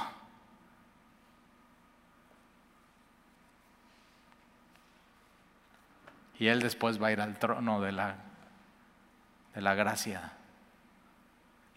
[6.38, 8.16] Y Él después va a ir al trono de la,
[9.54, 10.34] de la gracia.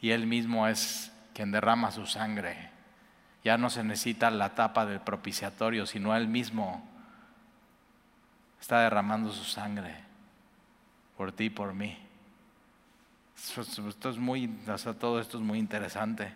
[0.01, 2.71] Y Él mismo es quien derrama su sangre.
[3.45, 6.89] Ya no se necesita la tapa del propiciatorio, sino Él mismo
[8.61, 9.97] está derramando su sangre
[11.17, 11.99] por ti y por mí.
[13.37, 14.49] Esto es muy,
[15.01, 16.35] todo esto es muy interesante.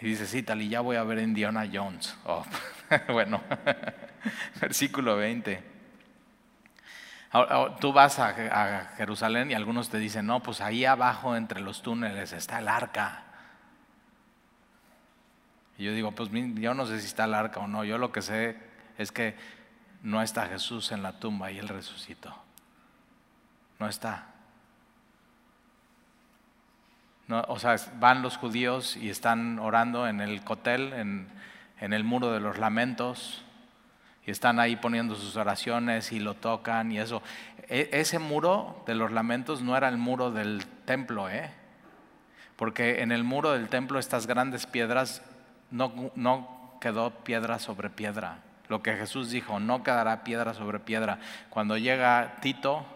[0.00, 2.16] Y dice, sí, tal, y ya voy a ver Indiana Jones.
[2.24, 2.44] Oh,
[3.12, 3.42] bueno,
[4.60, 5.73] versículo 20.
[7.80, 12.32] Tú vas a, Jerusalén y algunos te dicen, no, pues ahí abajo entre los túneles
[12.32, 13.24] está el arca.
[15.76, 18.12] Y yo digo, pues yo no sé si está el arca o no, yo lo
[18.12, 18.56] que sé
[18.96, 19.36] es que
[20.02, 22.34] no está Jesús en la tumba y él resucitó.
[23.80, 24.34] No está
[27.48, 31.28] o sea, van los judíos y están orando en el cotel, en,
[31.80, 33.43] el muro de los lamentos,
[34.26, 37.22] y están ahí poniendo sus oraciones y lo tocan y eso.
[37.68, 41.50] E, ese muro de los lamentos no era el muro del templo, ¿eh?
[42.56, 45.22] Porque en el muro del templo estas grandes piedras
[45.70, 48.38] no, no quedó piedra sobre piedra.
[48.68, 51.18] Lo que Jesús dijo, no quedará piedra sobre piedra.
[51.50, 52.86] Cuando llega Tito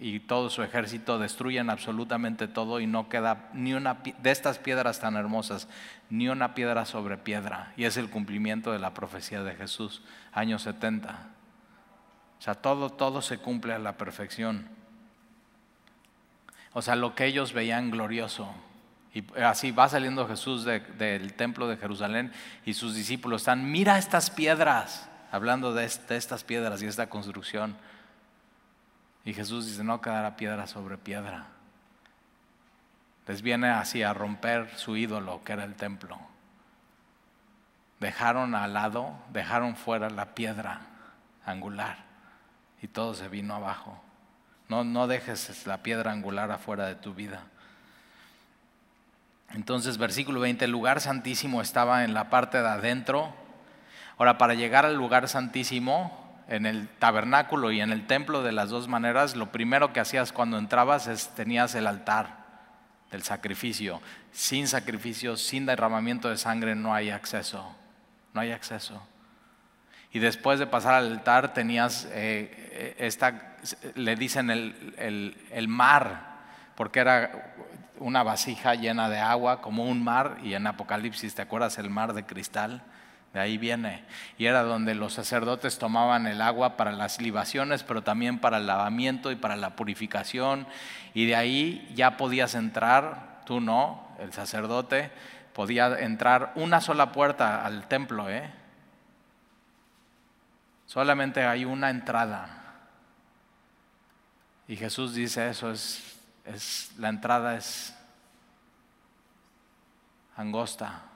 [0.00, 4.98] y todo su ejército destruyen absolutamente todo y no queda ni una de estas piedras
[4.98, 5.68] tan hermosas,
[6.08, 7.74] ni una piedra sobre piedra.
[7.76, 11.28] Y es el cumplimiento de la profecía de Jesús, años 70.
[12.38, 14.68] O sea, todo, todo se cumple a la perfección.
[16.72, 18.48] O sea, lo que ellos veían glorioso.
[19.12, 22.32] Y así va saliendo Jesús del templo de Jerusalén
[22.64, 27.76] y sus discípulos están, mira estas piedras, hablando de, de estas piedras y esta construcción.
[29.24, 31.46] Y Jesús dice, no quedará piedra sobre piedra
[33.30, 36.18] les viene así a romper su ídolo que era el templo.
[38.00, 40.80] Dejaron al lado, dejaron fuera la piedra
[41.46, 41.98] angular
[42.82, 44.02] y todo se vino abajo.
[44.68, 47.44] No, no dejes la piedra angular afuera de tu vida.
[49.50, 53.32] Entonces, versículo 20, el lugar santísimo estaba en la parte de adentro.
[54.18, 58.70] Ahora, para llegar al lugar santísimo, en el tabernáculo y en el templo de las
[58.70, 62.40] dos maneras, lo primero que hacías cuando entrabas es tenías el altar
[63.12, 64.02] del sacrificio.
[64.32, 67.72] Sin sacrificio, sin derramamiento de sangre no hay acceso.
[68.34, 69.00] No hay acceso.
[70.12, 73.56] Y después de pasar al altar tenías eh, esta,
[73.94, 76.30] le dicen el, el mar,
[76.74, 77.54] porque era
[78.00, 82.12] una vasija llena de agua, como un mar, y en Apocalipsis, ¿te acuerdas el mar
[82.12, 82.82] de cristal?
[83.32, 84.04] De ahí viene.
[84.38, 88.66] Y era donde los sacerdotes tomaban el agua para las libaciones, pero también para el
[88.66, 90.66] lavamiento y para la purificación.
[91.14, 95.12] Y de ahí ya podías entrar, tú no, el sacerdote,
[95.52, 98.28] podía entrar una sola puerta al templo.
[98.28, 98.50] ¿eh?
[100.86, 102.56] Solamente hay una entrada.
[104.66, 107.94] Y Jesús dice eso, es, es, la entrada es
[110.36, 111.09] angosta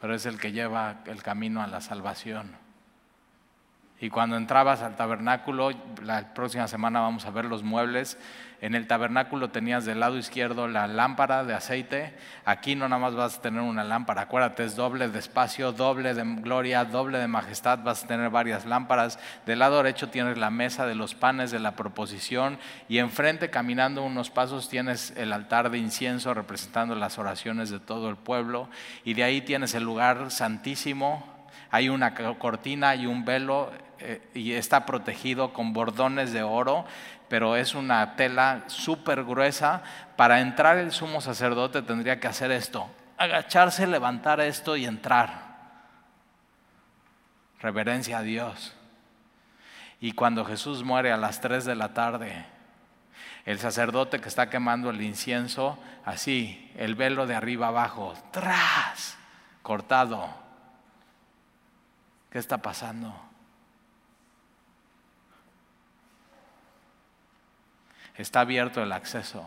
[0.00, 2.65] pero es el que lleva el camino a la salvación.
[4.00, 5.70] Y cuando entrabas al tabernáculo,
[6.02, 8.18] la próxima semana vamos a ver los muebles,
[8.62, 12.14] en el tabernáculo tenías del lado izquierdo la lámpara de aceite.
[12.46, 16.14] Aquí no nada más vas a tener una lámpara, acuérdate, es doble de espacio, doble
[16.14, 19.18] de gloria, doble de majestad, vas a tener varias lámparas.
[19.44, 24.02] Del lado derecho tienes la mesa de los panes de la proposición y enfrente, caminando
[24.02, 28.68] unos pasos, tienes el altar de incienso representando las oraciones de todo el pueblo.
[29.04, 31.26] Y de ahí tienes el lugar santísimo.
[31.70, 36.84] Hay una cortina y un velo eh, y está protegido con bordones de oro
[37.28, 39.82] pero es una tela súper gruesa.
[40.16, 45.46] Para entrar el sumo sacerdote tendría que hacer esto, agacharse, levantar esto y entrar.
[47.60, 48.74] Reverencia a Dios.
[50.00, 52.44] Y cuando Jesús muere a las 3 de la tarde,
[53.44, 59.16] el sacerdote que está quemando el incienso, así, el velo de arriba abajo, tras,
[59.62, 60.28] cortado.
[62.30, 63.25] ¿Qué está pasando?
[68.18, 69.44] Está abierto el acceso.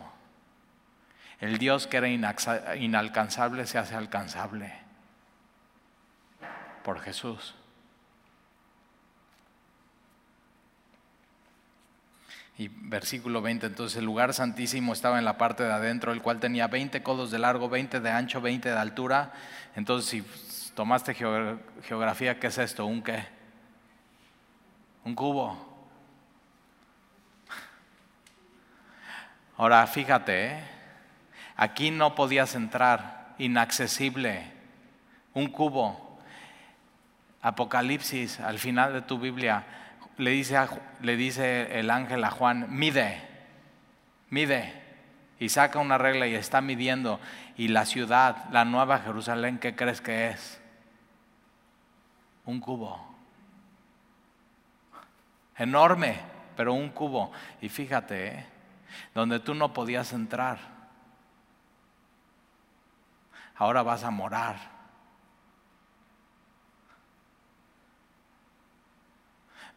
[1.40, 4.72] El Dios que era inalcanzable se hace alcanzable
[6.84, 7.54] por Jesús.
[12.58, 16.40] Y versículo 20, entonces el lugar santísimo estaba en la parte de adentro, el cual
[16.40, 19.32] tenía 20 codos de largo, 20 de ancho, 20 de altura.
[19.76, 20.22] Entonces si
[20.74, 22.84] tomaste geografía, ¿qué es esto?
[22.84, 23.24] ¿Un qué?
[25.04, 25.69] Un cubo.
[29.60, 30.60] Ahora fíjate, ¿eh?
[31.54, 34.50] aquí no podías entrar, inaccesible,
[35.34, 36.18] un cubo.
[37.42, 39.64] Apocalipsis, al final de tu Biblia,
[40.16, 40.56] le dice,
[41.02, 43.20] le dice el ángel a Juan, mide,
[44.30, 44.72] mide.
[45.38, 47.20] Y saca una regla y está midiendo.
[47.58, 50.58] Y la ciudad, la nueva Jerusalén, ¿qué crees que es?
[52.46, 52.98] Un cubo.
[55.58, 56.16] Enorme,
[56.56, 57.30] pero un cubo.
[57.60, 58.49] Y fíjate, ¿eh?
[59.14, 60.58] Donde tú no podías entrar.
[63.56, 64.56] Ahora vas a morar.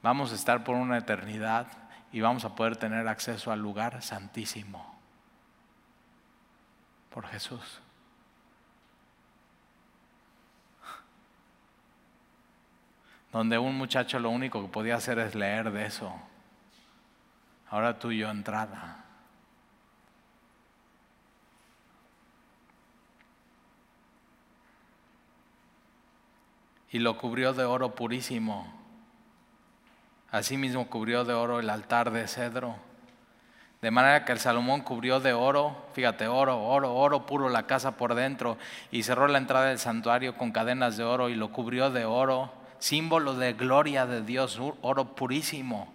[0.02, 1.68] Vamos a estar por una eternidad
[2.12, 4.94] y vamos a poder tener acceso al lugar santísimo
[7.10, 7.80] por Jesús.
[13.32, 16.14] Donde un muchacho lo único que podía hacer es leer de eso.
[17.70, 19.03] Ahora tú y yo entrada.
[26.94, 28.72] Y lo cubrió de oro purísimo.
[30.32, 32.76] Asimismo cubrió de oro el altar de cedro.
[33.82, 37.98] De manera que el Salomón cubrió de oro, fíjate, oro, oro, oro puro la casa
[37.98, 38.58] por dentro
[38.92, 42.54] y cerró la entrada del santuario con cadenas de oro y lo cubrió de oro,
[42.78, 45.92] símbolo de gloria de Dios, oro purísimo.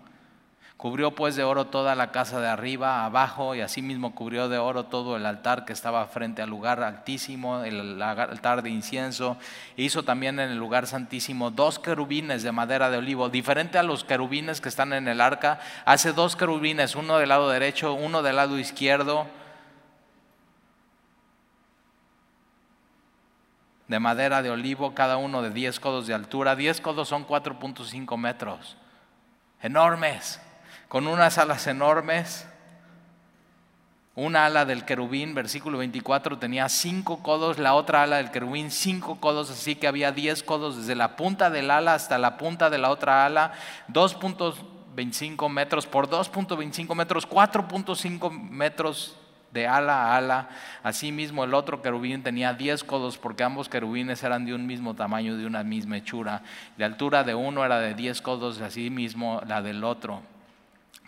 [0.78, 4.84] Cubrió pues de oro toda la casa de arriba, abajo, y asimismo cubrió de oro
[4.84, 9.36] todo el altar que estaba frente al lugar altísimo, el altar de incienso.
[9.76, 14.04] hizo también en el lugar santísimo dos querubines de madera de olivo, diferente a los
[14.04, 15.58] querubines que están en el arca.
[15.84, 19.26] Hace dos querubines, uno del lado derecho, uno del lado izquierdo.
[23.88, 26.54] de madera de olivo, cada uno de 10 codos de altura.
[26.54, 28.76] 10 codos son 4.5 metros.
[29.62, 30.42] Enormes
[30.88, 32.46] con unas alas enormes.
[34.14, 39.20] Una ala del querubín, versículo 24, tenía cinco codos, la otra ala del querubín cinco
[39.20, 42.78] codos, así que había diez codos desde la punta del ala hasta la punta de
[42.78, 43.52] la otra ala,
[43.92, 49.16] 2.25 metros por 2.25 metros, 4.5 metros
[49.52, 50.48] de ala a ala.
[50.82, 55.36] Asimismo, el otro querubín tenía diez codos porque ambos querubines eran de un mismo tamaño,
[55.36, 56.42] de una misma hechura.
[56.76, 60.22] La altura de uno era de diez codos, así mismo la del otro.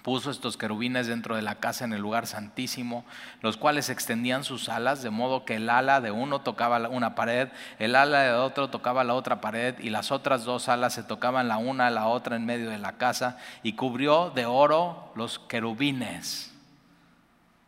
[0.03, 3.05] Puso estos querubines dentro de la casa en el lugar santísimo,
[3.42, 7.48] los cuales extendían sus alas, de modo que el ala de uno tocaba una pared,
[7.78, 11.48] el ala de otro tocaba la otra pared, y las otras dos alas se tocaban
[11.48, 15.38] la una a la otra en medio de la casa, y cubrió de oro los
[15.38, 16.55] querubines.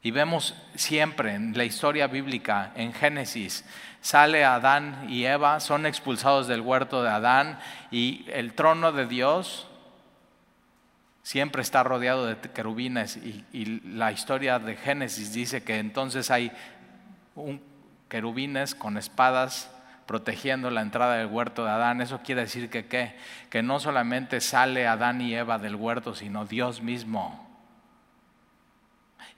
[0.03, 3.64] Y vemos siempre en la historia bíblica, en Génesis,
[4.01, 7.59] sale Adán y Eva, son expulsados del huerto de Adán,
[7.91, 9.68] y el trono de Dios
[11.23, 16.53] siempre está rodeado de querubines y, la historia de Génesis dice que entonces hay
[17.35, 17.62] un
[18.09, 19.70] querubines con espadas
[20.07, 22.03] protegiendo la entrada del huerto de Adán.
[22.03, 23.16] Eso quiere decir que ¿qué?
[23.49, 27.49] que no solamente sale Adán y Eva del huerto, sino Dios mismo.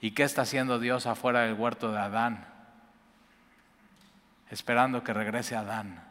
[0.01, 2.45] ¿Y qué está haciendo Dios afuera del huerto de Adán?
[4.49, 6.04] Esperando que regrese Adán.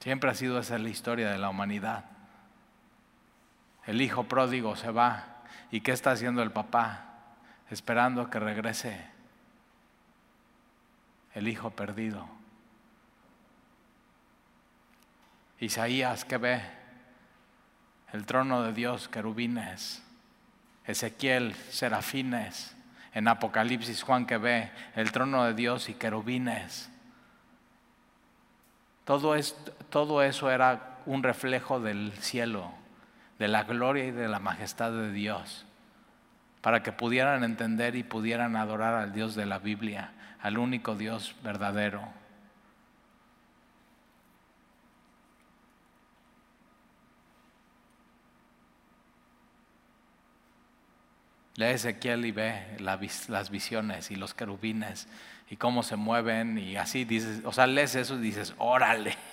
[0.00, 2.04] Siempre ha sido esa la historia de la humanidad.
[3.86, 5.42] El hijo pródigo se va.
[5.70, 7.04] ¿Y qué está haciendo el papá?
[7.70, 9.04] Esperando que regrese
[11.34, 12.26] el hijo perdido.
[15.60, 16.62] Isaías, ¿qué ve?
[18.12, 20.02] El trono de Dios, querubines.
[20.86, 22.74] Ezequiel, serafines.
[23.12, 24.70] En Apocalipsis, Juan, que ve?
[24.96, 26.89] El trono de Dios y querubines.
[29.10, 29.34] Todo,
[29.88, 32.70] todo eso era un reflejo del cielo,
[33.40, 35.66] de la gloria y de la majestad de Dios,
[36.60, 41.34] para que pudieran entender y pudieran adorar al Dios de la Biblia, al único Dios
[41.42, 42.19] verdadero.
[51.60, 55.06] Lee Ezequiel y ve las visiones y los querubines
[55.50, 59.16] y cómo se mueven y así dices, o sea, lees eso y dices, órale.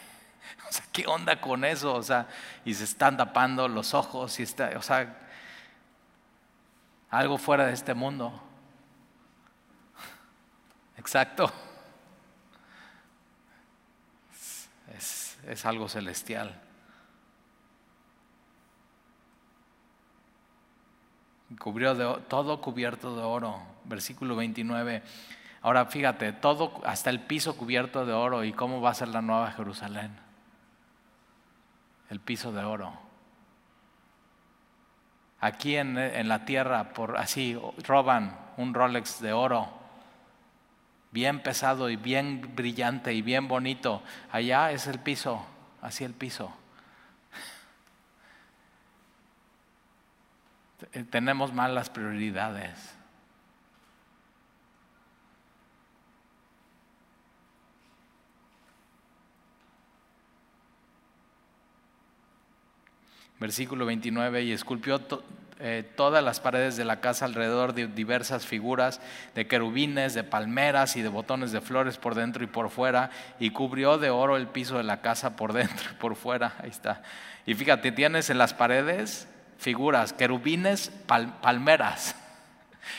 [0.70, 1.94] O sea, ¿qué onda con eso?
[1.94, 2.28] O sea,
[2.66, 5.16] y se están tapando los ojos y está, o sea,
[7.10, 8.44] algo fuera de este mundo.
[10.98, 11.52] Exacto.
[14.98, 16.67] Es, es algo celestial.
[21.60, 23.62] Cubrió de, todo cubierto de oro.
[23.86, 25.02] Versículo 29.
[25.62, 28.44] Ahora fíjate, todo hasta el piso cubierto de oro.
[28.44, 30.12] ¿Y cómo va a ser la nueva Jerusalén?
[32.10, 32.94] El piso de oro.
[35.40, 39.70] Aquí en, en la tierra, por así, roban un Rolex de oro,
[41.12, 44.02] bien pesado y bien brillante y bien bonito.
[44.32, 45.46] Allá es el piso,
[45.82, 46.52] así el piso.
[51.10, 52.98] Tenemos malas prioridades.
[63.40, 65.00] Versículo 29, y esculpió
[65.60, 69.00] eh, todas las paredes de la casa alrededor de diversas figuras
[69.34, 73.10] de querubines, de palmeras y de botones de flores por dentro y por fuera,
[73.40, 76.56] y cubrió de oro el piso de la casa por dentro y por fuera.
[76.60, 77.02] Ahí está.
[77.46, 79.28] Y fíjate, tienes en las paredes
[79.58, 80.90] figuras, querubines,
[81.42, 82.16] palmeras.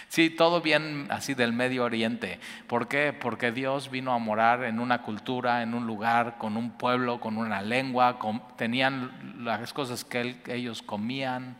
[0.09, 2.41] Sí, todo bien así del Medio Oriente.
[2.67, 3.15] ¿Por qué?
[3.15, 7.37] Porque Dios vino a morar en una cultura, en un lugar, con un pueblo, con
[7.37, 8.19] una lengua,
[8.57, 11.57] tenían las cosas que ellos comían.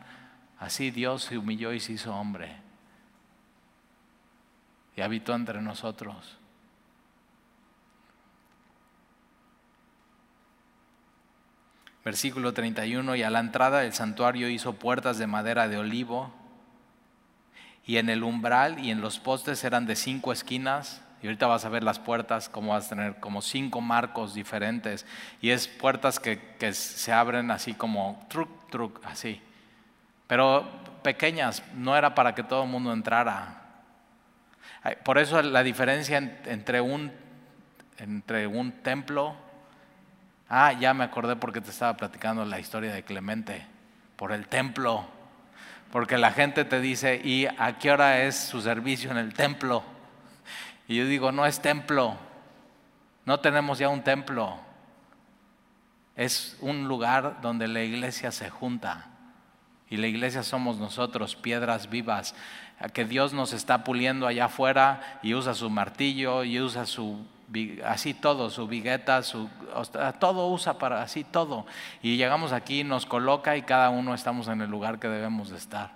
[0.59, 2.55] Así Dios se humilló y se hizo hombre.
[4.95, 6.38] Y habitó entre nosotros.
[12.03, 16.31] Versículo 31, y a la entrada del santuario hizo puertas de madera de olivo,
[17.85, 21.65] y en el umbral y en los postes eran de cinco esquinas, y ahorita vas
[21.65, 25.05] a ver las puertas, como vas a tener como cinco marcos diferentes,
[25.41, 29.41] y es puertas que, que se abren así como truc, truc, así,
[30.27, 30.69] pero
[31.01, 33.59] pequeñas, no era para que todo el mundo entrara.
[35.03, 37.11] Por eso la diferencia entre un,
[37.97, 39.35] entre un templo
[40.49, 43.67] Ah, ya me acordé porque te estaba platicando la historia de Clemente,
[44.15, 45.05] por el templo.
[45.91, 49.83] Porque la gente te dice, ¿y a qué hora es su servicio en el templo?
[50.87, 52.17] Y yo digo, no es templo,
[53.25, 54.57] no tenemos ya un templo.
[56.15, 59.05] Es un lugar donde la iglesia se junta.
[59.87, 62.33] Y la iglesia somos nosotros, piedras vivas,
[62.93, 67.25] que Dios nos está puliendo allá afuera y usa su martillo y usa su
[67.85, 69.49] así todo, su vigueta, su,
[70.19, 71.65] todo usa para así todo.
[72.01, 75.57] Y llegamos aquí, nos coloca y cada uno estamos en el lugar que debemos de
[75.57, 75.91] estar.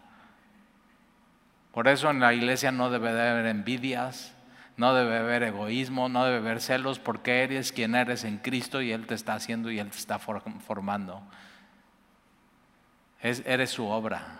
[1.71, 4.33] Por eso en la iglesia no debe de haber envidias,
[4.77, 8.91] no debe haber egoísmo, no debe haber celos, porque eres quien eres en Cristo y
[8.91, 11.21] Él te está haciendo y Él te está formando.
[13.21, 14.39] Es, eres su obra.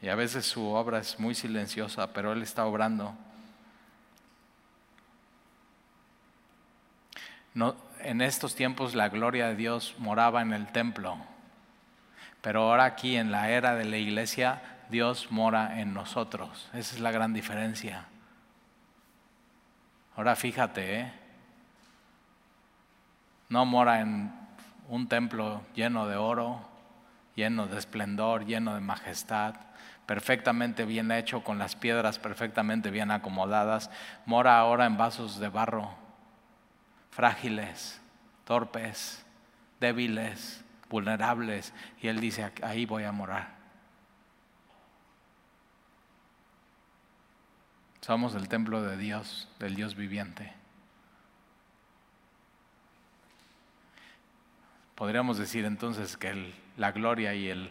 [0.00, 3.14] Y a veces su obra es muy silenciosa, pero Él está obrando.
[8.00, 11.16] En estos tiempos la gloria de Dios moraba en el templo,
[12.40, 16.68] pero ahora aquí en la era de la iglesia Dios mora en nosotros.
[16.72, 18.06] Esa es la gran diferencia.
[20.16, 21.12] Ahora fíjate, ¿eh?
[23.48, 24.32] no mora en
[24.88, 26.68] un templo lleno de oro,
[27.36, 29.54] lleno de esplendor, lleno de majestad,
[30.06, 33.90] perfectamente bien hecho, con las piedras perfectamente bien acomodadas.
[34.26, 36.03] Mora ahora en vasos de barro
[37.14, 38.00] frágiles,
[38.44, 39.24] torpes,
[39.78, 41.72] débiles, vulnerables.
[42.02, 43.54] Y Él dice, ahí voy a morar.
[48.00, 50.52] Somos el templo de Dios, del Dios viviente.
[54.96, 57.70] Podríamos decir entonces que la gloria y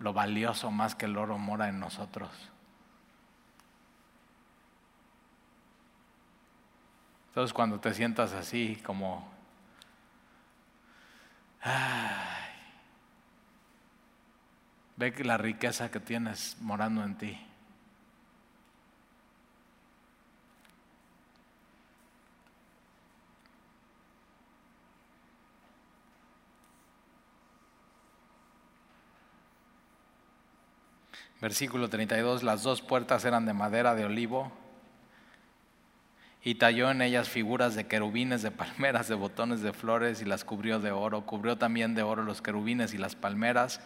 [0.00, 2.30] lo valioso más que el oro mora en nosotros.
[7.34, 9.28] Entonces cuando te sientas así como,
[14.94, 17.36] ve que la riqueza que tienes morando en ti.
[31.40, 34.52] Versículo 32, las dos puertas eran de madera de olivo
[36.44, 40.44] y talló en ellas figuras de querubines, de palmeras, de botones de flores y las
[40.44, 41.24] cubrió de oro.
[41.24, 43.80] Cubrió también de oro los querubines y las palmeras.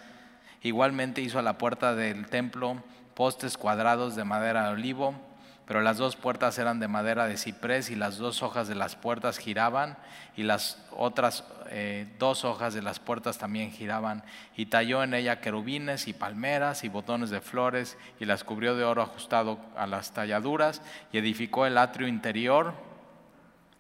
[0.63, 2.83] Igualmente hizo a la puerta del templo
[3.15, 5.28] postes cuadrados de madera de olivo
[5.69, 8.97] pero las dos puertas eran de madera de ciprés y las dos hojas de las
[8.97, 9.99] puertas giraban
[10.35, 14.25] y las otras eh, dos hojas de las puertas también giraban
[14.57, 18.85] y talló en ella querubines y palmeras y botones de flores y las cubrió de
[18.85, 20.81] oro ajustado a las talladuras
[21.13, 22.73] y edificó el atrio interior.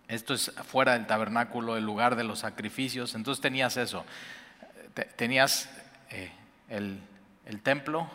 [0.08, 3.14] Esto es fuera del tabernáculo, el lugar de los sacrificios.
[3.14, 4.04] Entonces tenías eso,
[5.16, 5.70] tenías
[6.10, 6.30] eh,
[6.68, 7.00] el,
[7.46, 8.10] el templo,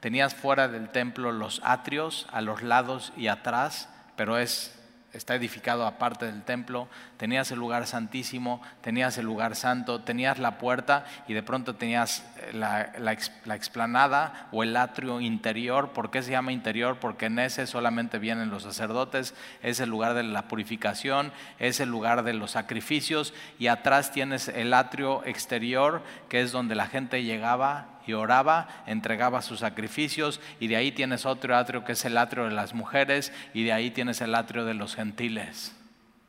[0.00, 4.76] Tenías fuera del templo los atrios a los lados y atrás, pero es
[5.16, 10.58] está edificado aparte del templo, tenías el lugar santísimo, tenías el lugar santo, tenías la
[10.58, 15.90] puerta y de pronto tenías eh, la, la, explanada o el atrio interior.
[15.90, 16.98] ¿Por qué se llama interior?
[17.00, 21.88] Porque en ese solamente vienen los sacerdotes, es el lugar de la purificación, es el
[21.88, 27.24] lugar de los sacrificios y atrás tienes el atrio exterior, que es donde la gente
[27.24, 32.16] llegaba y oraba, entregaba sus sacrificios y de ahí tienes otro atrio que es el
[32.18, 35.74] atrio de las mujeres y de ahí tienes el atrio de los gentiles.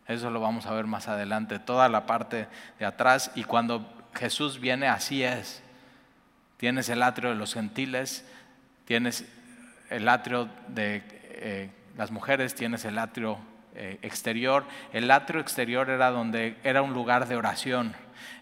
[0.07, 2.47] Eso lo vamos a ver más adelante, toda la parte
[2.79, 5.61] de atrás y cuando Jesús viene así es.
[6.57, 8.25] Tienes el atrio de los gentiles,
[8.85, 9.25] tienes
[9.89, 13.37] el atrio de eh, las mujeres, tienes el atrio
[13.75, 14.65] eh, exterior.
[14.91, 17.93] El atrio exterior era donde era un lugar de oración.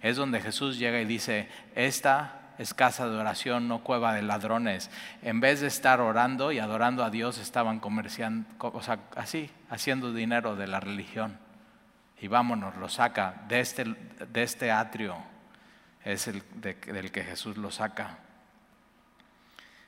[0.02, 4.90] Es donde Jesús llega y dice, esta es casa de oración, no cueva de ladrones.
[5.22, 10.14] En vez de estar orando y adorando a Dios, estaban comerciando, o sea, así, haciendo
[10.14, 11.38] dinero de la religión.
[12.20, 15.18] Y vámonos, lo saca de este, de este atrio,
[16.04, 18.20] es el del que Jesús lo saca.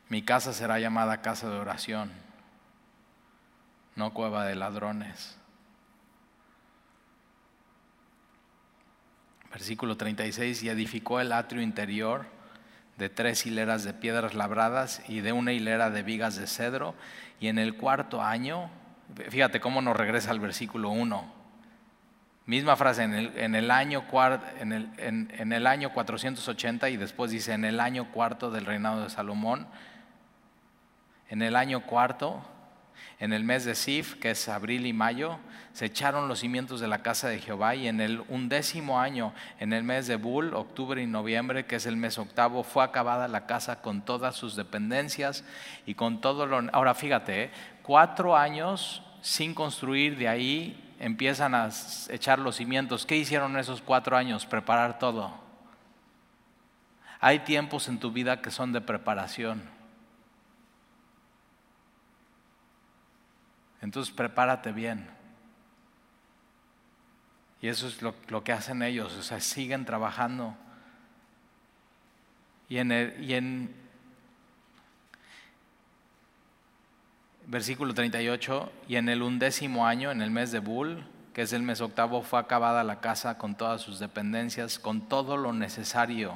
[0.10, 2.12] Mi casa será llamada casa de oración,
[3.96, 5.38] no cueva de ladrones.
[9.52, 12.37] Versículo 36, y edificó el atrio interior
[12.98, 16.96] de tres hileras de piedras labradas y de una hilera de vigas de cedro.
[17.40, 18.70] Y en el cuarto año,
[19.30, 21.38] fíjate cómo nos regresa al versículo 1.
[22.46, 24.04] Misma frase, en el, en el año,
[24.60, 29.04] en, el, en el año 480 y después dice en el año cuarto del reinado
[29.04, 29.68] de Salomón.
[31.30, 32.42] En el año cuarto
[33.20, 35.40] en el mes de Sif, que es abril y mayo,
[35.74, 39.74] se echaron los cimientos de la casa de Jehová y en el undécimo año, en
[39.74, 43.46] el mes de Bul, octubre y noviembre, que es el mes octavo, fue acabada la
[43.46, 45.44] casa con todas sus dependencias
[45.86, 46.62] y con todo lo...
[46.74, 47.52] Ahora fíjate, ¿eh?
[47.84, 51.70] cuatro años sin construir, de ahí empiezan a
[52.10, 53.06] echar los cimientos.
[53.06, 54.46] ¿Qué hicieron esos cuatro años?
[54.46, 55.34] Preparar todo.
[57.20, 59.77] Hay tiempos en tu vida que son de preparación.
[63.82, 65.08] Entonces prepárate bien.
[67.62, 70.56] Y eso es lo, que hacen ellos, o sea, siguen trabajando.
[72.70, 73.74] Y en, y en
[77.48, 81.04] versículo 38, y en el undécimo año, en el mes de Bul,
[81.34, 85.38] que es el mes octavo, fue acabada la casa con todas sus dependencias, con todo
[85.38, 86.34] lo necesario.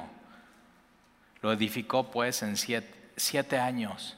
[1.40, 4.16] Lo edificó pues en siete años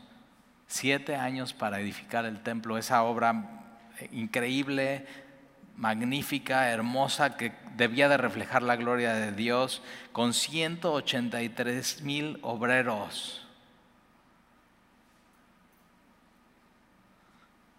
[0.67, 3.63] siete años para edificar el templo, esa obra
[4.13, 5.07] increíble,
[5.77, 13.47] magnífica, hermosa, que debía de reflejar la gloria de Dios, con 183 mil obreros.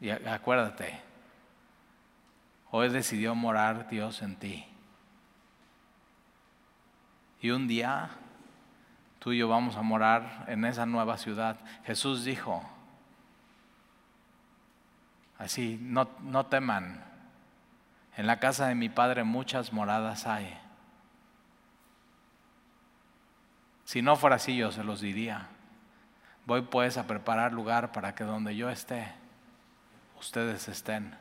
[0.01, 0.99] Y acuérdate,
[2.71, 4.65] hoy decidió morar Dios en ti.
[7.41, 8.09] Y un día
[9.19, 11.57] tú y yo vamos a morar en esa nueva ciudad.
[11.85, 12.63] Jesús dijo,
[15.37, 16.07] Así, no,
[16.45, 17.03] teman.
[18.17, 20.57] En la casa de mi padre muchas moradas hay.
[23.83, 25.47] Si no fuera así, yo se los diría.
[26.45, 29.11] Voy pues a preparar lugar para que donde yo esté,
[30.19, 31.15] ustedes estén.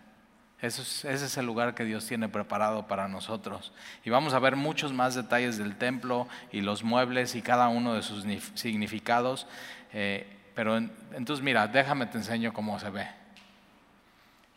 [0.61, 3.73] Ese es, el lugar que Dios tiene preparado para nosotros.
[4.03, 7.93] Y vamos a ver muchos más detalles del templo y los muebles y cada uno
[7.95, 9.47] de sus significados.
[9.93, 13.24] Eh, pero entonces mira, déjame te enseño cómo se ve.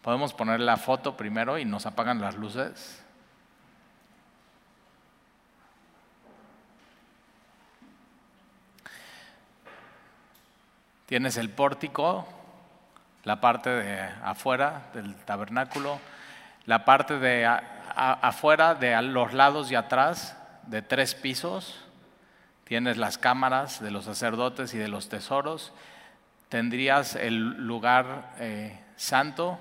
[0.08, 3.04] Podemos poner la foto primero y nos apagan las luces.
[11.08, 12.26] Tienes el pórtico,
[13.26, 16.00] la parte de afuera del tabernáculo,
[16.66, 20.38] la parte de afuera, de los lados y atrás,
[20.68, 21.84] de tres pisos.
[22.64, 25.74] Tienes las cámaras de los sacerdotes y de los tesoros.
[26.48, 29.60] Tendrías el lugar eh, santo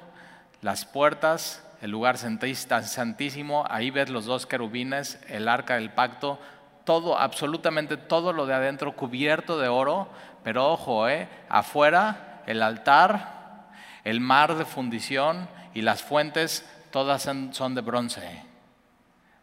[0.66, 6.40] las puertas, el lugar santísimo, ahí ves los dos querubines, el arca del pacto,
[6.82, 10.08] todo, absolutamente todo lo de adentro cubierto de oro,
[10.42, 13.68] pero ojo, eh, afuera el altar,
[14.02, 18.42] el mar de fundición y las fuentes, todas son de bronce.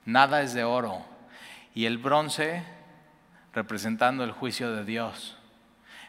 [0.04, 1.06] Nada es de oro.
[1.74, 2.66] Y el bronce
[3.54, 5.38] representando el juicio de Dios.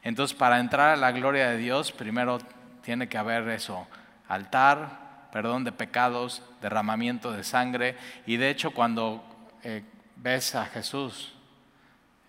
[0.02, 2.38] Entonces, para entrar a la gloria de Dios, primero
[2.82, 3.86] tiene que haber eso,
[4.28, 5.03] altar,
[5.34, 7.96] perdón de pecados, derramamiento de sangre.
[8.24, 9.24] Y de hecho cuando
[9.64, 9.82] eh,
[10.14, 11.34] ves a Jesús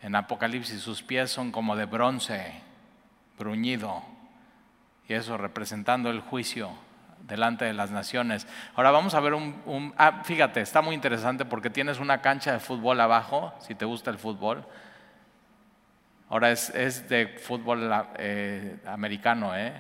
[0.01, 2.63] en Apocalipsis, sus pies son como de bronce,
[3.37, 4.01] bruñido.
[5.07, 6.71] Y eso representando el juicio
[7.27, 8.47] delante de las naciones.
[8.73, 12.59] Ahora vamos a ver un, ah, fíjate, está muy interesante porque tienes una cancha de
[12.59, 14.65] fútbol abajo, si te gusta el fútbol.
[16.27, 17.87] Ahora es, es de fútbol
[18.17, 19.79] eh, americano, ¿eh?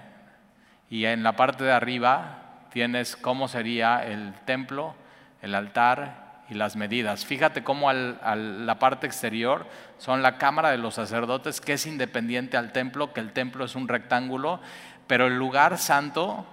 [0.91, 2.43] y en la parte de arriba
[2.75, 4.95] tienes cómo sería el templo,
[5.41, 7.23] el altar y las medidas.
[7.25, 9.65] Fíjate cómo la parte exterior
[9.97, 13.75] son la cámara de los sacerdotes, que es independiente al templo, que el templo es
[13.75, 14.59] un rectángulo,
[15.07, 16.45] pero el lugar santo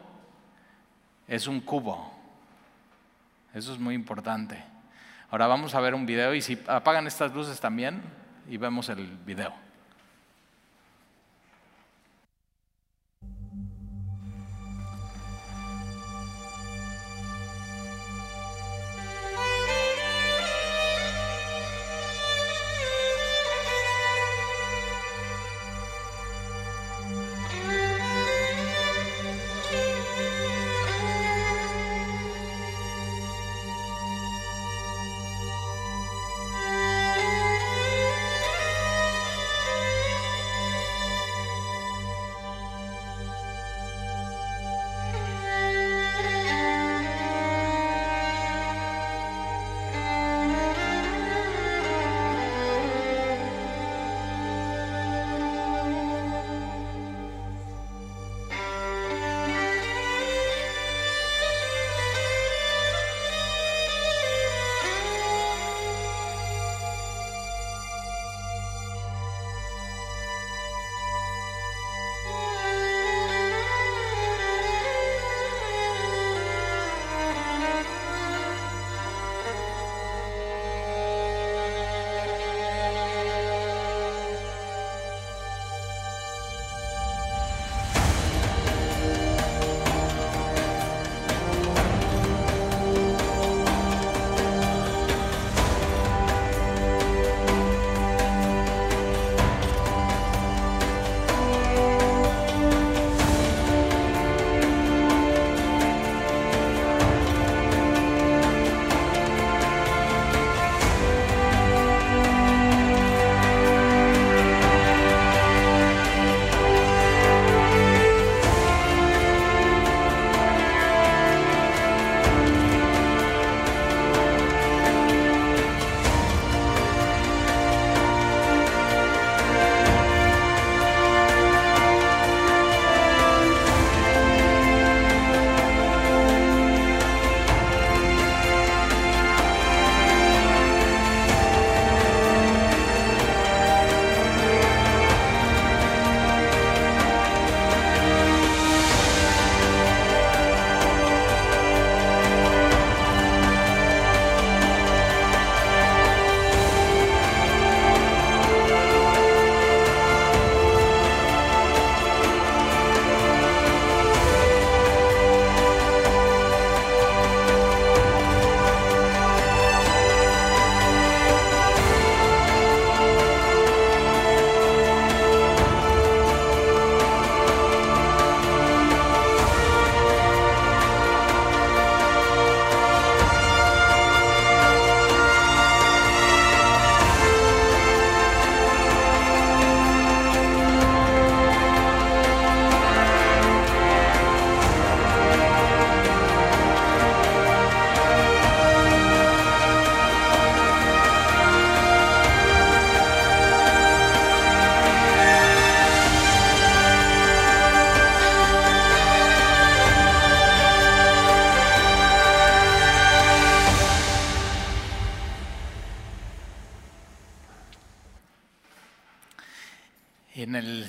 [1.27, 2.15] es un cubo.
[3.53, 4.63] Eso es muy importante.
[5.29, 8.01] Ahora vamos a ver un video y si apagan estas luces también
[8.49, 9.53] y vemos el video.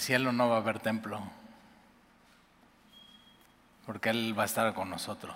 [0.03, 1.21] Cielo no va a haber templo,
[3.85, 5.33] porque Él va a estar con nosotros.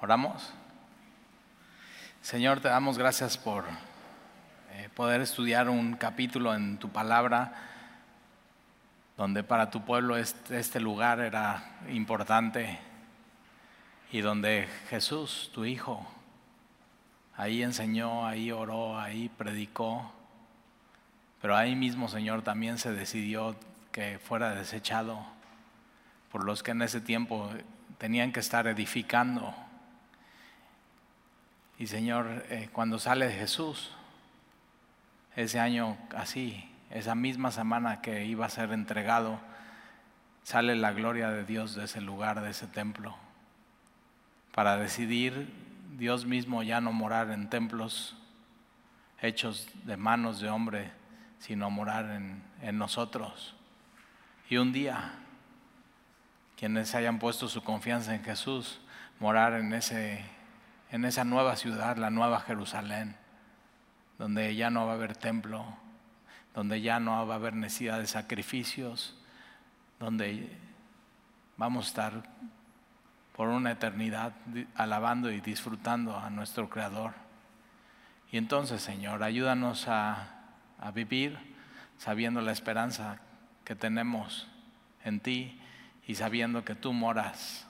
[0.00, 0.54] ¿Oramos?
[2.22, 3.66] Señor, te damos gracias por
[4.72, 7.52] eh, poder estudiar un capítulo en tu palabra,
[9.18, 12.78] donde para tu pueblo este, este lugar era importante
[14.10, 16.06] y donde Jesús, tu Hijo,
[17.36, 20.10] ahí enseñó, ahí oró, ahí predicó,
[21.40, 23.56] pero ahí mismo, Señor, también se decidió
[23.92, 25.24] que fuera desechado
[26.30, 27.50] por los que en ese tiempo
[27.98, 29.54] tenían que estar edificando.
[31.78, 33.90] Y Señor, eh, cuando sale Jesús,
[35.34, 39.40] ese año así, esa misma semana que iba a ser entregado,
[40.42, 43.16] sale la gloria de Dios de ese lugar, de ese templo,
[44.52, 45.52] para decidir
[45.96, 48.16] Dios mismo ya no morar en templos
[49.20, 50.90] hechos de manos de hombre,
[51.40, 53.56] sino morar en, en nosotros.
[54.48, 55.12] Y un día,
[56.56, 58.80] quienes hayan puesto su confianza en Jesús,
[59.18, 60.24] morar en, ese,
[60.90, 63.16] en esa nueva ciudad, la nueva Jerusalén,
[64.18, 65.64] donde ya no va a haber templo,
[66.54, 69.16] donde ya no va a haber necesidad de sacrificios,
[69.98, 70.58] donde
[71.56, 72.22] vamos a estar
[73.34, 74.32] por una eternidad
[74.74, 77.12] alabando y disfrutando a nuestro Creador.
[78.32, 80.39] Y entonces, Señor, ayúdanos a,
[80.80, 81.38] a vivir
[82.00, 83.18] sabiendo la esperanza
[83.64, 84.48] que tenemos
[85.04, 85.60] en ti
[86.06, 87.66] y sabiendo que tú moras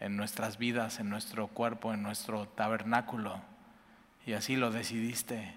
[0.00, 3.42] en nuestras vidas, en nuestro cuerpo, en nuestro tabernáculo.
[4.26, 5.54] Y así lo decidiste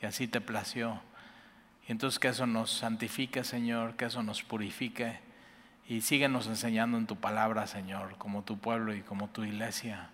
[0.00, 1.02] y así te plació.
[1.86, 5.20] Y entonces que eso nos santifique, Señor, que eso nos purifique
[5.86, 10.08] y síguenos enseñando en tu palabra, Señor, como tu pueblo y como tu iglesia.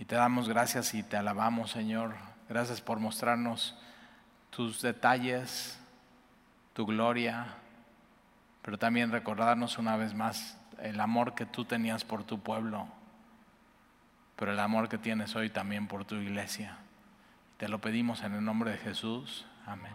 [0.00, 2.16] Y te damos gracias y te alabamos, Señor.
[2.48, 3.78] Gracias por mostrarnos
[4.50, 5.78] tus detalles,
[6.72, 7.46] tu gloria,
[8.62, 12.88] pero también recordarnos una vez más el amor que tú tenías por tu pueblo,
[14.36, 16.78] pero el amor que tienes hoy también por tu iglesia.
[17.56, 19.46] Te lo pedimos en el nombre de Jesús.
[19.66, 19.92] Amén.